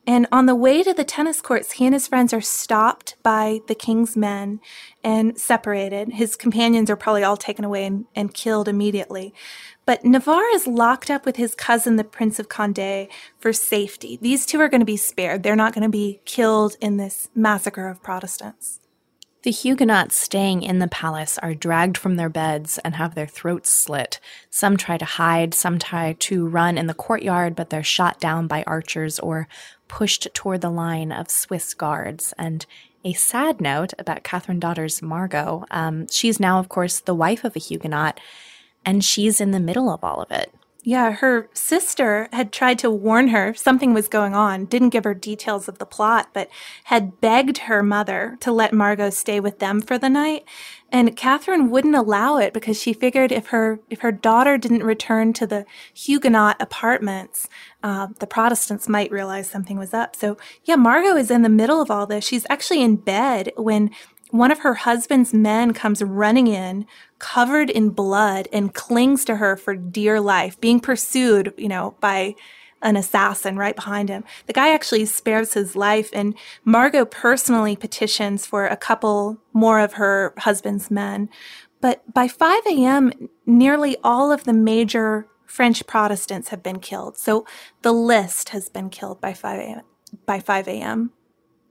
And 0.05 0.27
on 0.33 0.47
the 0.47 0.55
way 0.55 0.83
to 0.83 0.93
the 0.93 1.05
tennis 1.05 1.41
courts, 1.41 1.73
he 1.73 1.85
and 1.85 1.93
his 1.93 2.09
friends 2.09 2.33
are 2.33 2.41
stopped 2.41 3.15
by 3.23 3.61
the 3.67 3.75
king's 3.75 4.17
men 4.17 4.59
and 5.01 5.39
separated. 5.39 6.13
His 6.13 6.35
companions 6.35 6.89
are 6.89 6.97
probably 6.97 7.23
all 7.23 7.37
taken 7.37 7.63
away 7.63 7.85
and, 7.85 8.05
and 8.13 8.33
killed 8.33 8.67
immediately. 8.67 9.33
But 9.85 10.03
Navarre 10.03 10.53
is 10.53 10.67
locked 10.67 11.09
up 11.09 11.25
with 11.25 11.37
his 11.37 11.55
cousin, 11.55 11.95
the 11.95 12.03
Prince 12.03 12.37
of 12.37 12.49
Conde, 12.49 13.07
for 13.39 13.53
safety. 13.53 14.17
These 14.21 14.45
two 14.45 14.59
are 14.59 14.69
going 14.69 14.81
to 14.81 14.85
be 14.85 14.97
spared. 14.97 15.43
They're 15.43 15.55
not 15.55 15.73
going 15.73 15.83
to 15.83 15.89
be 15.89 16.19
killed 16.25 16.75
in 16.81 16.97
this 16.97 17.29
massacre 17.33 17.87
of 17.87 18.03
Protestants. 18.03 18.81
The 19.43 19.51
Huguenots 19.51 20.15
staying 20.15 20.63
in 20.63 20.79
the 20.79 20.87
palace 20.87 21.37
are 21.39 21.53
dragged 21.53 21.97
from 21.97 22.15
their 22.15 22.29
beds 22.29 22.77
and 22.77 22.95
have 22.95 23.13
their 23.13 23.27
throats 23.27 23.69
slit. 23.69 24.21
Some 24.49 24.77
try 24.77 24.97
to 24.97 25.03
hide, 25.03 25.53
some 25.53 25.79
try 25.79 26.13
to 26.13 26.47
run 26.47 26.77
in 26.77 26.87
the 26.87 26.93
courtyard, 26.93 27.53
but 27.53 27.69
they're 27.69 27.83
shot 27.83 28.21
down 28.21 28.47
by 28.47 28.63
archers 28.65 29.19
or 29.19 29.49
pushed 29.93 30.27
toward 30.33 30.61
the 30.61 30.71
line 30.71 31.11
of 31.11 31.29
Swiss 31.29 31.75
guards. 31.75 32.33
And 32.35 32.65
a 33.05 33.13
sad 33.13 33.61
note 33.61 33.93
about 33.99 34.23
Catherine 34.23 34.59
daughter's 34.59 35.03
Margot. 35.03 35.65
Um, 35.69 36.07
she's 36.07 36.39
now, 36.39 36.57
of 36.57 36.67
course, 36.67 36.99
the 36.99 37.13
wife 37.13 37.43
of 37.43 37.55
a 37.55 37.59
Huguenot, 37.59 38.19
and 38.83 39.05
she's 39.05 39.39
in 39.39 39.51
the 39.51 39.59
middle 39.59 39.91
of 39.91 40.03
all 40.03 40.19
of 40.19 40.31
it. 40.31 40.51
Yeah, 40.85 41.13
her 41.13 41.49
sister 41.53 42.27
had 42.33 42.51
tried 42.51 42.77
to 42.79 42.91
warn 42.91 43.29
her 43.29 43.53
something 43.53 43.93
was 43.93 44.09
going 44.09 44.35
on, 44.35 44.65
didn't 44.65 44.89
give 44.89 45.05
her 45.05 45.13
details 45.13 45.69
of 45.69 45.77
the 45.77 45.85
plot, 45.85 46.31
but 46.33 46.49
had 46.85 47.21
begged 47.21 47.59
her 47.59 47.81
mother 47.81 48.37
to 48.41 48.51
let 48.51 48.73
Margot 48.73 49.09
stay 49.11 49.39
with 49.39 49.59
them 49.59 49.79
for 49.79 49.97
the 49.97 50.09
night. 50.09 50.43
And 50.91 51.15
Catherine 51.15 51.69
wouldn't 51.69 51.95
allow 51.95 52.37
it 52.37 52.53
because 52.53 52.79
she 52.79 52.91
figured 52.91 53.31
if 53.31 53.47
her 53.47 53.79
if 53.89 54.01
her 54.01 54.11
daughter 54.11 54.57
didn't 54.57 54.83
return 54.83 55.31
to 55.33 55.47
the 55.47 55.65
Huguenot 55.93 56.61
apartments, 56.61 57.47
uh, 57.81 58.07
the 58.19 58.27
Protestants 58.27 58.89
might 58.89 59.09
realize 59.09 59.49
something 59.49 59.79
was 59.79 59.93
up. 59.93 60.15
So 60.17 60.37
yeah, 60.65 60.75
Margot 60.75 61.15
is 61.15 61.31
in 61.31 61.43
the 61.43 61.49
middle 61.49 61.81
of 61.81 61.89
all 61.89 62.05
this. 62.05 62.25
She's 62.25 62.45
actually 62.49 62.83
in 62.83 62.97
bed 62.97 63.53
when 63.55 63.89
one 64.33 64.49
of 64.49 64.59
her 64.59 64.73
husband's 64.73 65.31
men 65.31 65.73
comes 65.73 66.01
running 66.01 66.47
in, 66.47 66.87
covered 67.19 67.69
in 67.69 67.91
blood, 67.91 68.47
and 68.51 68.73
clings 68.73 69.23
to 69.23 69.35
her 69.35 69.55
for 69.55 69.75
dear 69.75 70.19
life, 70.19 70.59
being 70.59 70.79
pursued, 70.79 71.53
you 71.55 71.67
know, 71.67 71.95
by 71.99 72.33
an 72.81 72.97
assassin 72.97 73.57
right 73.57 73.75
behind 73.75 74.09
him. 74.09 74.23
The 74.47 74.53
guy 74.53 74.73
actually 74.73 75.05
spares 75.05 75.53
his 75.53 75.75
life, 75.75 76.09
and 76.13 76.33
Margot 76.65 77.05
personally 77.05 77.75
petitions 77.75 78.47
for 78.47 78.65
a 78.65 78.75
couple 78.75 79.37
more 79.53 79.79
of 79.79 79.93
her 79.93 80.33
husband's 80.39 80.89
men. 80.89 81.29
But 81.79 82.01
by 82.11 82.27
5 82.27 82.63
a.m., 82.65 83.29
nearly 83.45 83.97
all 84.03 84.31
of 84.31 84.45
the 84.45 84.53
major 84.53 85.27
French 85.45 85.85
Protestants 85.85 86.47
have 86.49 86.63
been 86.63 86.79
killed. 86.79 87.19
So 87.19 87.45
the 87.83 87.93
list 87.93 88.49
has 88.49 88.67
been 88.67 88.89
killed 88.89 89.21
by 89.21 89.33
5 89.33 89.59
a.m. 89.59 89.81
By 90.25 90.39
5 90.39 90.67
a.m. 90.69 91.11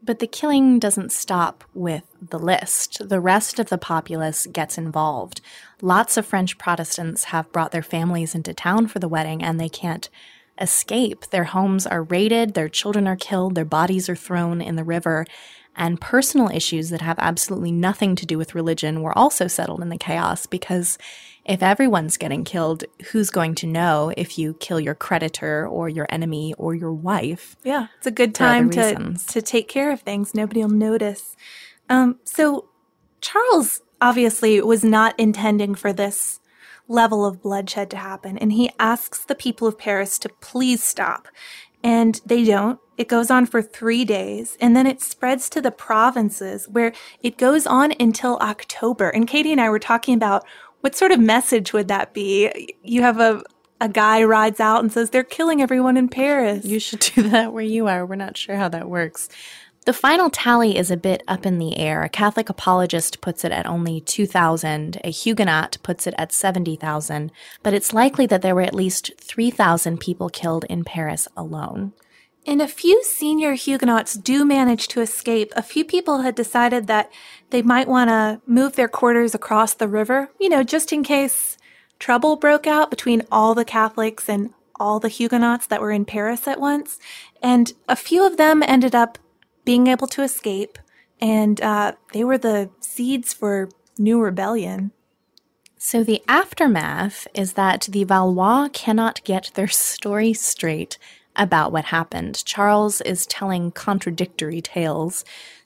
But 0.04 0.18
the 0.18 0.26
killing 0.26 0.80
doesn't 0.80 1.12
stop 1.12 1.62
with 1.74 2.02
the 2.20 2.38
list. 2.38 3.08
The 3.08 3.20
rest 3.20 3.60
of 3.60 3.68
the 3.68 3.78
populace 3.78 4.46
gets 4.46 4.76
involved. 4.76 5.40
Lots 5.80 6.16
of 6.16 6.26
French 6.26 6.58
Protestants 6.58 7.24
have 7.24 7.52
brought 7.52 7.70
their 7.70 7.84
families 7.84 8.34
into 8.34 8.52
town 8.52 8.88
for 8.88 8.98
the 8.98 9.08
wedding 9.08 9.44
and 9.44 9.60
they 9.60 9.68
can't 9.68 10.08
escape. 10.60 11.26
Their 11.26 11.44
homes 11.44 11.86
are 11.86 12.02
raided, 12.02 12.54
their 12.54 12.68
children 12.68 13.06
are 13.06 13.16
killed, 13.16 13.54
their 13.54 13.64
bodies 13.64 14.08
are 14.08 14.16
thrown 14.16 14.60
in 14.60 14.74
the 14.76 14.84
river, 14.84 15.24
and 15.76 16.00
personal 16.00 16.50
issues 16.50 16.90
that 16.90 17.00
have 17.00 17.18
absolutely 17.18 17.72
nothing 17.72 18.14
to 18.16 18.26
do 18.26 18.36
with 18.36 18.54
religion 18.54 19.02
were 19.02 19.16
also 19.16 19.46
settled 19.46 19.80
in 19.80 19.88
the 19.88 19.96
chaos 19.96 20.46
because 20.46 20.98
if 21.44 21.62
everyone's 21.62 22.16
getting 22.16 22.44
killed, 22.44 22.84
who's 23.10 23.30
going 23.30 23.54
to 23.56 23.66
know 23.66 24.12
if 24.16 24.38
you 24.38 24.54
kill 24.54 24.78
your 24.78 24.94
creditor 24.94 25.66
or 25.66 25.88
your 25.88 26.06
enemy 26.08 26.54
or 26.56 26.74
your 26.74 26.92
wife? 26.92 27.56
Yeah, 27.64 27.88
it's 27.98 28.06
a 28.06 28.12
good 28.12 28.34
time 28.34 28.70
to 28.70 29.16
to 29.28 29.42
take 29.42 29.68
care 29.68 29.90
of 29.90 30.00
things. 30.00 30.34
Nobody 30.34 30.62
will 30.62 30.70
notice. 30.70 31.36
Um, 31.88 32.20
so 32.24 32.68
Charles 33.20 33.82
obviously 34.00 34.60
was 34.60 34.84
not 34.84 35.18
intending 35.18 35.74
for 35.74 35.92
this 35.92 36.40
level 36.88 37.24
of 37.24 37.42
bloodshed 37.42 37.90
to 37.90 37.96
happen, 37.96 38.38
and 38.38 38.52
he 38.52 38.70
asks 38.78 39.24
the 39.24 39.34
people 39.34 39.66
of 39.66 39.78
Paris 39.78 40.18
to 40.20 40.28
please 40.40 40.82
stop. 40.82 41.28
And 41.84 42.20
they 42.24 42.44
don't. 42.44 42.78
It 42.96 43.08
goes 43.08 43.28
on 43.28 43.46
for 43.46 43.60
three 43.60 44.04
days, 44.04 44.56
and 44.60 44.76
then 44.76 44.86
it 44.86 45.02
spreads 45.02 45.48
to 45.50 45.60
the 45.60 45.72
provinces 45.72 46.68
where 46.68 46.92
it 47.20 47.36
goes 47.36 47.66
on 47.66 47.92
until 47.98 48.36
October. 48.36 49.08
And 49.08 49.26
Katie 49.26 49.50
and 49.50 49.60
I 49.60 49.68
were 49.68 49.80
talking 49.80 50.14
about 50.14 50.44
what 50.82 50.94
sort 50.94 51.10
of 51.10 51.18
message 51.18 51.72
would 51.72 51.88
that 51.88 52.12
be? 52.12 52.76
You 52.82 53.02
have 53.02 53.18
a 53.18 53.42
a 53.80 53.88
guy 53.88 54.22
rides 54.22 54.60
out 54.60 54.80
and 54.80 54.92
says 54.92 55.10
they're 55.10 55.24
killing 55.24 55.60
everyone 55.60 55.96
in 55.96 56.08
Paris. 56.08 56.64
You 56.64 56.78
should 56.78 57.00
do 57.00 57.28
that 57.30 57.52
where 57.52 57.64
you 57.64 57.88
are. 57.88 58.06
We're 58.06 58.14
not 58.14 58.36
sure 58.36 58.54
how 58.54 58.68
that 58.68 58.88
works. 58.88 59.28
The 59.84 59.92
final 59.92 60.30
tally 60.30 60.78
is 60.78 60.92
a 60.92 60.96
bit 60.96 61.24
up 61.26 61.44
in 61.44 61.58
the 61.58 61.76
air. 61.76 62.04
A 62.04 62.08
Catholic 62.08 62.48
apologist 62.48 63.20
puts 63.20 63.44
it 63.44 63.50
at 63.50 63.66
only 63.66 64.00
2,000, 64.00 65.00
a 65.02 65.10
Huguenot 65.10 65.78
puts 65.82 66.06
it 66.06 66.14
at 66.16 66.32
70,000, 66.32 67.32
but 67.64 67.74
it's 67.74 67.92
likely 67.92 68.26
that 68.26 68.42
there 68.42 68.54
were 68.54 68.62
at 68.62 68.74
least 68.74 69.10
3,000 69.18 69.98
people 69.98 70.28
killed 70.28 70.64
in 70.70 70.84
Paris 70.84 71.26
alone. 71.36 71.92
And 72.46 72.60
a 72.60 72.68
few 72.68 73.02
senior 73.04 73.54
Huguenots 73.54 74.14
do 74.14 74.44
manage 74.44 74.88
to 74.88 75.00
escape. 75.00 75.52
A 75.54 75.62
few 75.62 75.84
people 75.84 76.22
had 76.22 76.34
decided 76.34 76.88
that 76.88 77.10
they 77.50 77.62
might 77.62 77.86
want 77.86 78.10
to 78.10 78.40
move 78.46 78.74
their 78.74 78.88
quarters 78.88 79.34
across 79.34 79.74
the 79.74 79.88
river, 79.88 80.30
you 80.40 80.48
know, 80.48 80.64
just 80.64 80.92
in 80.92 81.04
case 81.04 81.56
trouble 82.00 82.34
broke 82.34 82.66
out 82.66 82.90
between 82.90 83.22
all 83.30 83.54
the 83.54 83.64
Catholics 83.64 84.28
and 84.28 84.50
all 84.80 84.98
the 84.98 85.08
Huguenots 85.08 85.68
that 85.68 85.80
were 85.80 85.92
in 85.92 86.04
Paris 86.04 86.48
at 86.48 86.60
once. 86.60 86.98
And 87.40 87.72
a 87.88 87.94
few 87.94 88.26
of 88.26 88.36
them 88.36 88.62
ended 88.66 88.94
up 88.94 89.18
being 89.64 89.86
able 89.86 90.08
to 90.08 90.24
escape, 90.24 90.78
and 91.20 91.60
uh, 91.60 91.92
they 92.12 92.24
were 92.24 92.38
the 92.38 92.70
seeds 92.80 93.32
for 93.32 93.68
new 93.96 94.20
rebellion. 94.20 94.90
So 95.78 96.02
the 96.02 96.22
aftermath 96.26 97.28
is 97.34 97.52
that 97.52 97.88
the 97.90 98.02
Valois 98.02 98.68
cannot 98.72 99.22
get 99.24 99.52
their 99.54 99.68
story 99.68 100.32
straight 100.32 100.98
about 101.36 101.72
what 101.72 101.86
happened. 101.86 102.44
Charles 102.44 103.00
is 103.02 103.26
telling 103.26 103.70
contradictory 103.70 104.60
tales. 104.60 105.24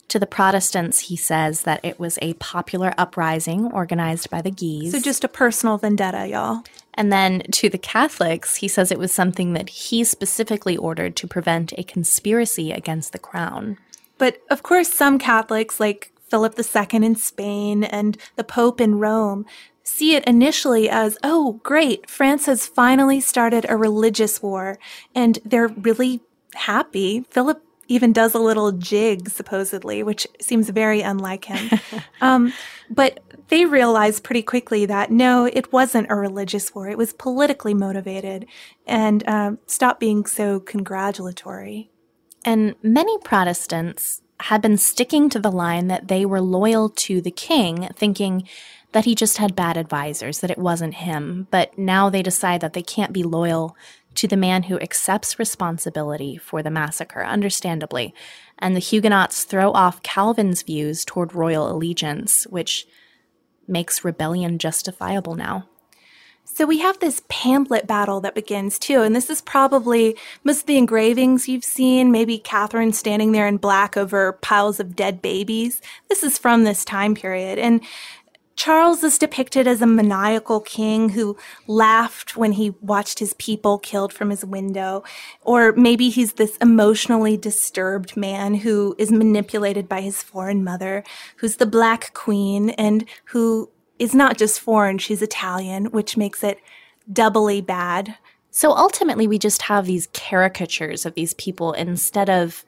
To 0.09 0.19
the 0.19 0.25
Protestants, 0.25 0.99
he 0.99 1.17
says 1.17 1.63
that 1.63 1.81
it 1.83 1.99
was 1.99 2.17
a 2.21 2.33
popular 2.35 2.93
uprising 2.97 3.69
organized 3.73 4.29
by 4.29 4.41
the 4.41 4.51
Guise. 4.51 4.91
So 4.91 4.99
just 4.99 5.25
a 5.25 5.27
personal 5.27 5.77
vendetta, 5.77 6.27
y'all. 6.27 6.63
And 6.93 7.11
then 7.11 7.41
to 7.51 7.69
the 7.69 7.77
Catholics, 7.77 8.55
he 8.55 8.69
says 8.69 8.91
it 8.91 8.97
was 8.97 9.11
something 9.11 9.53
that 9.53 9.69
he 9.69 10.03
specifically 10.05 10.77
ordered 10.77 11.17
to 11.17 11.27
prevent 11.27 11.73
a 11.77 11.83
conspiracy 11.83 12.71
against 12.71 13.11
the 13.11 13.19
crown. 13.19 13.77
But 14.17 14.41
of 14.49 14.63
course, 14.63 14.91
some 14.91 15.19
Catholics, 15.19 15.79
like 15.79 16.11
Philip 16.29 16.57
II 16.57 17.05
in 17.05 17.15
Spain 17.15 17.83
and 17.83 18.17
the 18.35 18.43
Pope 18.43 18.79
in 18.79 18.99
Rome, 18.99 19.45
see 19.87 20.15
it 20.15 20.23
initially 20.25 20.89
as, 20.89 21.17
oh, 21.23 21.59
great, 21.63 22.09
France 22.09 22.45
has 22.45 22.67
finally 22.67 23.21
started 23.21 23.65
a 23.69 23.77
religious 23.77 24.43
war, 24.43 24.77
and 25.15 25.39
they're 25.45 25.69
really 25.69 26.21
happy. 26.53 27.25
Philip 27.29 27.63
even 27.87 28.11
does 28.11 28.35
a 28.35 28.39
little 28.39 28.73
jig, 28.73 29.29
supposedly, 29.29 30.03
which 30.03 30.27
seems 30.41 30.69
very 30.69 31.01
unlike 31.01 31.45
him. 31.45 31.79
um, 32.21 32.51
but 32.89 33.21
they 33.47 33.63
realize 33.63 34.19
pretty 34.19 34.41
quickly 34.41 34.85
that 34.85 35.09
no, 35.09 35.45
it 35.45 35.71
wasn't 35.71 36.11
a 36.11 36.15
religious 36.15 36.75
war. 36.75 36.89
It 36.89 36.97
was 36.97 37.13
politically 37.13 37.73
motivated 37.73 38.45
and 38.85 39.27
um, 39.27 39.59
stop 39.67 40.01
being 40.01 40.25
so 40.25 40.59
congratulatory. 40.59 41.89
And 42.43 42.75
many 42.83 43.17
Protestants 43.19 44.21
had 44.41 44.61
been 44.61 44.77
sticking 44.77 45.29
to 45.29 45.39
the 45.39 45.51
line 45.51 45.87
that 45.87 46.09
they 46.09 46.25
were 46.25 46.41
loyal 46.41 46.89
to 46.89 47.21
the 47.21 47.31
king, 47.31 47.89
thinking 47.95 48.47
that 48.97 49.05
he 49.05 49.13
just 49.13 49.37
had 49.37 49.55
bad 49.55 49.77
advisors, 49.77 50.39
that 50.39 50.49
it 50.49 50.57
wasn't 50.57 50.95
him. 50.95 51.45
But 51.51 51.77
now 51.77 52.09
they 52.09 52.23
decide 52.23 52.61
that 52.61 52.73
they 52.73 52.81
can't 52.81 53.13
be 53.13 53.21
loyal 53.21 53.77
to 54.15 54.27
the 54.27 54.35
man 54.35 54.63
who 54.63 54.79
accepts 54.79 55.37
responsibility 55.37 56.35
for 56.35 56.63
the 56.63 56.71
massacre, 56.71 57.23
understandably. 57.23 58.11
And 58.57 58.75
the 58.75 58.79
Huguenots 58.79 59.43
throw 59.43 59.71
off 59.71 60.01
Calvin's 60.01 60.63
views 60.63 61.05
toward 61.05 61.35
royal 61.35 61.71
allegiance, 61.71 62.47
which 62.47 62.87
makes 63.67 64.03
rebellion 64.03 64.57
justifiable 64.57 65.35
now. 65.35 65.69
So 66.43 66.65
we 66.65 66.79
have 66.79 66.97
this 66.97 67.21
pamphlet 67.29 67.85
battle 67.85 68.19
that 68.21 68.33
begins 68.33 68.79
too, 68.79 69.03
and 69.03 69.15
this 69.15 69.29
is 69.29 69.41
probably 69.41 70.17
most 70.43 70.61
of 70.61 70.65
the 70.65 70.77
engravings 70.77 71.47
you've 71.47 71.63
seen, 71.63 72.11
maybe 72.11 72.39
Catherine 72.39 72.93
standing 72.93 73.31
there 73.31 73.47
in 73.47 73.57
black 73.57 73.95
over 73.95 74.33
piles 74.33 74.79
of 74.79 74.95
dead 74.95 75.21
babies. 75.21 75.81
This 76.09 76.23
is 76.23 76.39
from 76.39 76.63
this 76.63 76.83
time 76.83 77.13
period. 77.13 77.59
And 77.59 77.81
Charles 78.57 79.03
is 79.03 79.19
depicted 79.19 79.67
as 79.67 79.83
a 79.83 79.87
maniacal 79.87 80.59
king 80.59 81.09
who 81.09 81.37
laughed 81.67 82.35
when 82.35 82.53
he 82.53 82.71
watched 82.81 83.19
his 83.19 83.35
people 83.35 83.77
killed 83.77 84.11
from 84.11 84.31
his 84.31 84.43
window. 84.43 85.03
Or 85.43 85.73
maybe 85.73 86.09
he's 86.09 86.33
this 86.33 86.57
emotionally 86.57 87.37
disturbed 87.37 88.17
man 88.17 88.55
who 88.55 88.95
is 88.97 89.11
manipulated 89.11 89.87
by 89.87 90.01
his 90.01 90.23
foreign 90.23 90.63
mother, 90.63 91.03
who's 91.37 91.57
the 91.57 91.67
Black 91.67 92.13
Queen, 92.15 92.71
and 92.71 93.05
who 93.25 93.69
is 93.99 94.15
not 94.15 94.39
just 94.39 94.59
foreign, 94.59 94.97
she's 94.97 95.21
Italian, 95.21 95.85
which 95.91 96.17
makes 96.17 96.43
it 96.43 96.59
doubly 97.13 97.61
bad. 97.61 98.17
So 98.49 98.71
ultimately, 98.71 99.27
we 99.27 99.37
just 99.37 99.61
have 99.63 99.85
these 99.85 100.07
caricatures 100.13 101.05
of 101.05 101.13
these 101.13 101.35
people 101.35 101.73
instead 101.73 102.27
of 102.27 102.65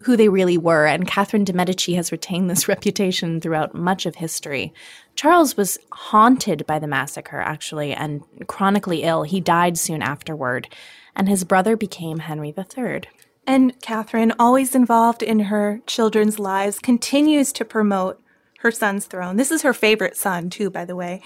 who 0.00 0.16
they 0.16 0.28
really 0.28 0.58
were. 0.58 0.86
And 0.86 1.06
Catherine 1.06 1.44
de' 1.44 1.52
Medici 1.52 1.94
has 1.94 2.12
retained 2.12 2.48
this 2.48 2.68
reputation 2.68 3.40
throughout 3.40 3.74
much 3.74 4.06
of 4.06 4.16
history. 4.16 4.72
Charles 5.14 5.56
was 5.56 5.78
haunted 5.92 6.66
by 6.66 6.78
the 6.78 6.86
massacre, 6.86 7.40
actually, 7.40 7.92
and 7.92 8.22
chronically 8.46 9.02
ill. 9.02 9.24
He 9.24 9.40
died 9.40 9.78
soon 9.78 10.02
afterward, 10.02 10.68
and 11.16 11.28
his 11.28 11.44
brother 11.44 11.76
became 11.76 12.20
Henry 12.20 12.54
III. 12.56 13.02
And 13.46 13.80
Catherine, 13.80 14.34
always 14.38 14.74
involved 14.74 15.22
in 15.22 15.40
her 15.40 15.80
children's 15.86 16.38
lives, 16.38 16.78
continues 16.78 17.52
to 17.54 17.64
promote 17.64 18.20
her 18.58 18.70
son's 18.70 19.06
throne. 19.06 19.36
This 19.36 19.50
is 19.50 19.62
her 19.62 19.72
favorite 19.72 20.16
son, 20.16 20.50
too, 20.50 20.68
by 20.68 20.84
the 20.84 20.96
way. 20.96 21.22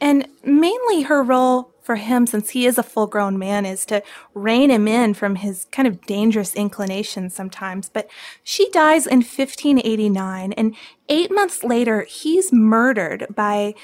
And 0.00 0.28
mainly 0.44 1.02
her 1.02 1.22
role 1.22 1.72
for 1.86 1.96
him, 1.96 2.26
since 2.26 2.50
he 2.50 2.66
is 2.66 2.76
a 2.76 2.82
full 2.82 3.06
grown 3.06 3.38
man, 3.38 3.64
is 3.64 3.86
to 3.86 4.02
rein 4.34 4.70
him 4.70 4.88
in 4.88 5.14
from 5.14 5.36
his 5.36 5.66
kind 5.70 5.86
of 5.86 6.04
dangerous 6.04 6.52
inclinations 6.56 7.32
sometimes. 7.32 7.88
But 7.88 8.10
she 8.42 8.68
dies 8.70 9.06
in 9.06 9.18
1589, 9.18 10.52
and 10.54 10.74
eight 11.08 11.30
months 11.30 11.62
later, 11.62 12.02
he's 12.02 12.52
murdered 12.52 13.28
by 13.34 13.74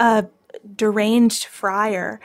a 0.00 0.26
deranged 0.74 1.44
friar. 1.44 2.20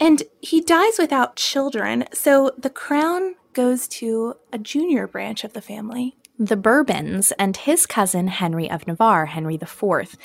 And 0.00 0.22
he 0.40 0.62
dies 0.62 0.98
without 0.98 1.36
children, 1.36 2.06
so 2.14 2.52
the 2.56 2.70
crown 2.70 3.34
goes 3.52 3.86
to 3.88 4.34
a 4.50 4.58
junior 4.58 5.06
branch 5.06 5.44
of 5.44 5.52
the 5.52 5.60
family. 5.60 6.16
The 6.38 6.56
Bourbons 6.56 7.32
and 7.32 7.54
his 7.54 7.84
cousin 7.84 8.28
Henry 8.28 8.70
of 8.70 8.86
Navarre, 8.86 9.26
Henry 9.26 9.56
IV. 9.56 10.16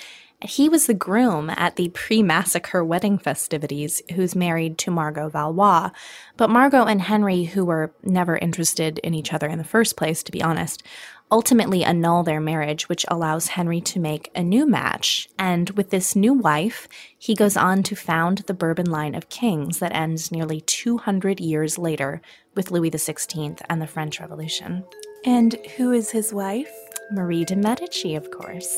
He 0.46 0.70
was 0.70 0.86
the 0.86 0.94
groom 0.94 1.50
at 1.50 1.76
the 1.76 1.90
pre 1.90 2.22
massacre 2.22 2.84
wedding 2.84 3.18
festivities, 3.18 4.02
who's 4.14 4.36
married 4.36 4.78
to 4.80 4.92
Margot 4.92 5.30
Valois. 5.30 5.92
But 6.38 6.50
Margot 6.50 6.86
and 6.86 7.02
Henry, 7.02 7.46
who 7.46 7.66
were 7.66 7.94
never 8.04 8.38
interested 8.38 9.00
in 9.00 9.14
each 9.14 9.34
other 9.34 9.48
in 9.48 9.58
the 9.58 9.64
first 9.64 9.98
place, 9.98 10.22
to 10.24 10.32
be 10.32 10.44
honest, 10.44 10.84
ultimately 11.32 11.84
annul 11.84 12.24
their 12.24 12.40
marriage, 12.40 12.88
which 12.88 13.06
allows 13.08 13.48
Henry 13.48 13.82
to 13.82 14.00
make 14.00 14.32
a 14.36 14.44
new 14.44 14.68
match. 14.68 15.28
And 15.40 15.72
with 15.72 15.90
this 15.90 16.16
new 16.16 16.34
wife, 16.34 16.88
he 17.18 17.34
goes 17.34 17.58
on 17.58 17.82
to 17.84 17.96
found 17.96 18.40
the 18.40 18.54
Bourbon 18.54 18.90
line 18.90 19.16
of 19.16 19.30
kings 19.30 19.80
that 19.80 19.96
ends 19.96 20.32
nearly 20.32 20.62
200 20.62 21.40
years 21.40 21.78
later 21.78 22.22
with 22.54 22.72
Louis 22.72 22.92
XVI 22.92 23.60
and 23.68 23.82
the 23.82 23.88
French 23.88 24.20
Revolution. 24.20 24.86
And 25.26 25.56
who 25.78 25.92
is 25.92 26.12
his 26.12 26.32
wife? 26.32 26.72
Marie 27.12 27.46
de 27.46 27.56
Medici, 27.56 28.16
of 28.16 28.30
course. 28.30 28.76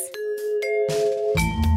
Bye. 1.37 1.76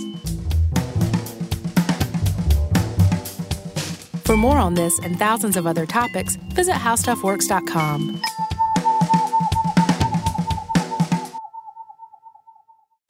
For 4.31 4.37
more 4.37 4.59
on 4.59 4.75
this 4.75 4.97
and 4.99 5.19
thousands 5.19 5.57
of 5.57 5.67
other 5.67 5.85
topics, 5.85 6.37
visit 6.55 6.75
howstuffworks.com. 6.75 8.21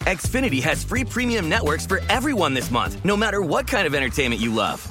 Xfinity 0.02 0.64
has 0.64 0.84
free 0.84 1.06
premium 1.06 1.48
networks 1.48 1.86
for 1.86 2.02
everyone 2.10 2.56
this 2.56 2.72
month, 2.72 3.06
no 3.06 3.16
matter 3.16 3.44
what 3.44 3.68
kind 3.68 3.86
of 3.86 3.94
entertainment 3.94 4.42
you 4.42 4.52
love. 4.52 4.91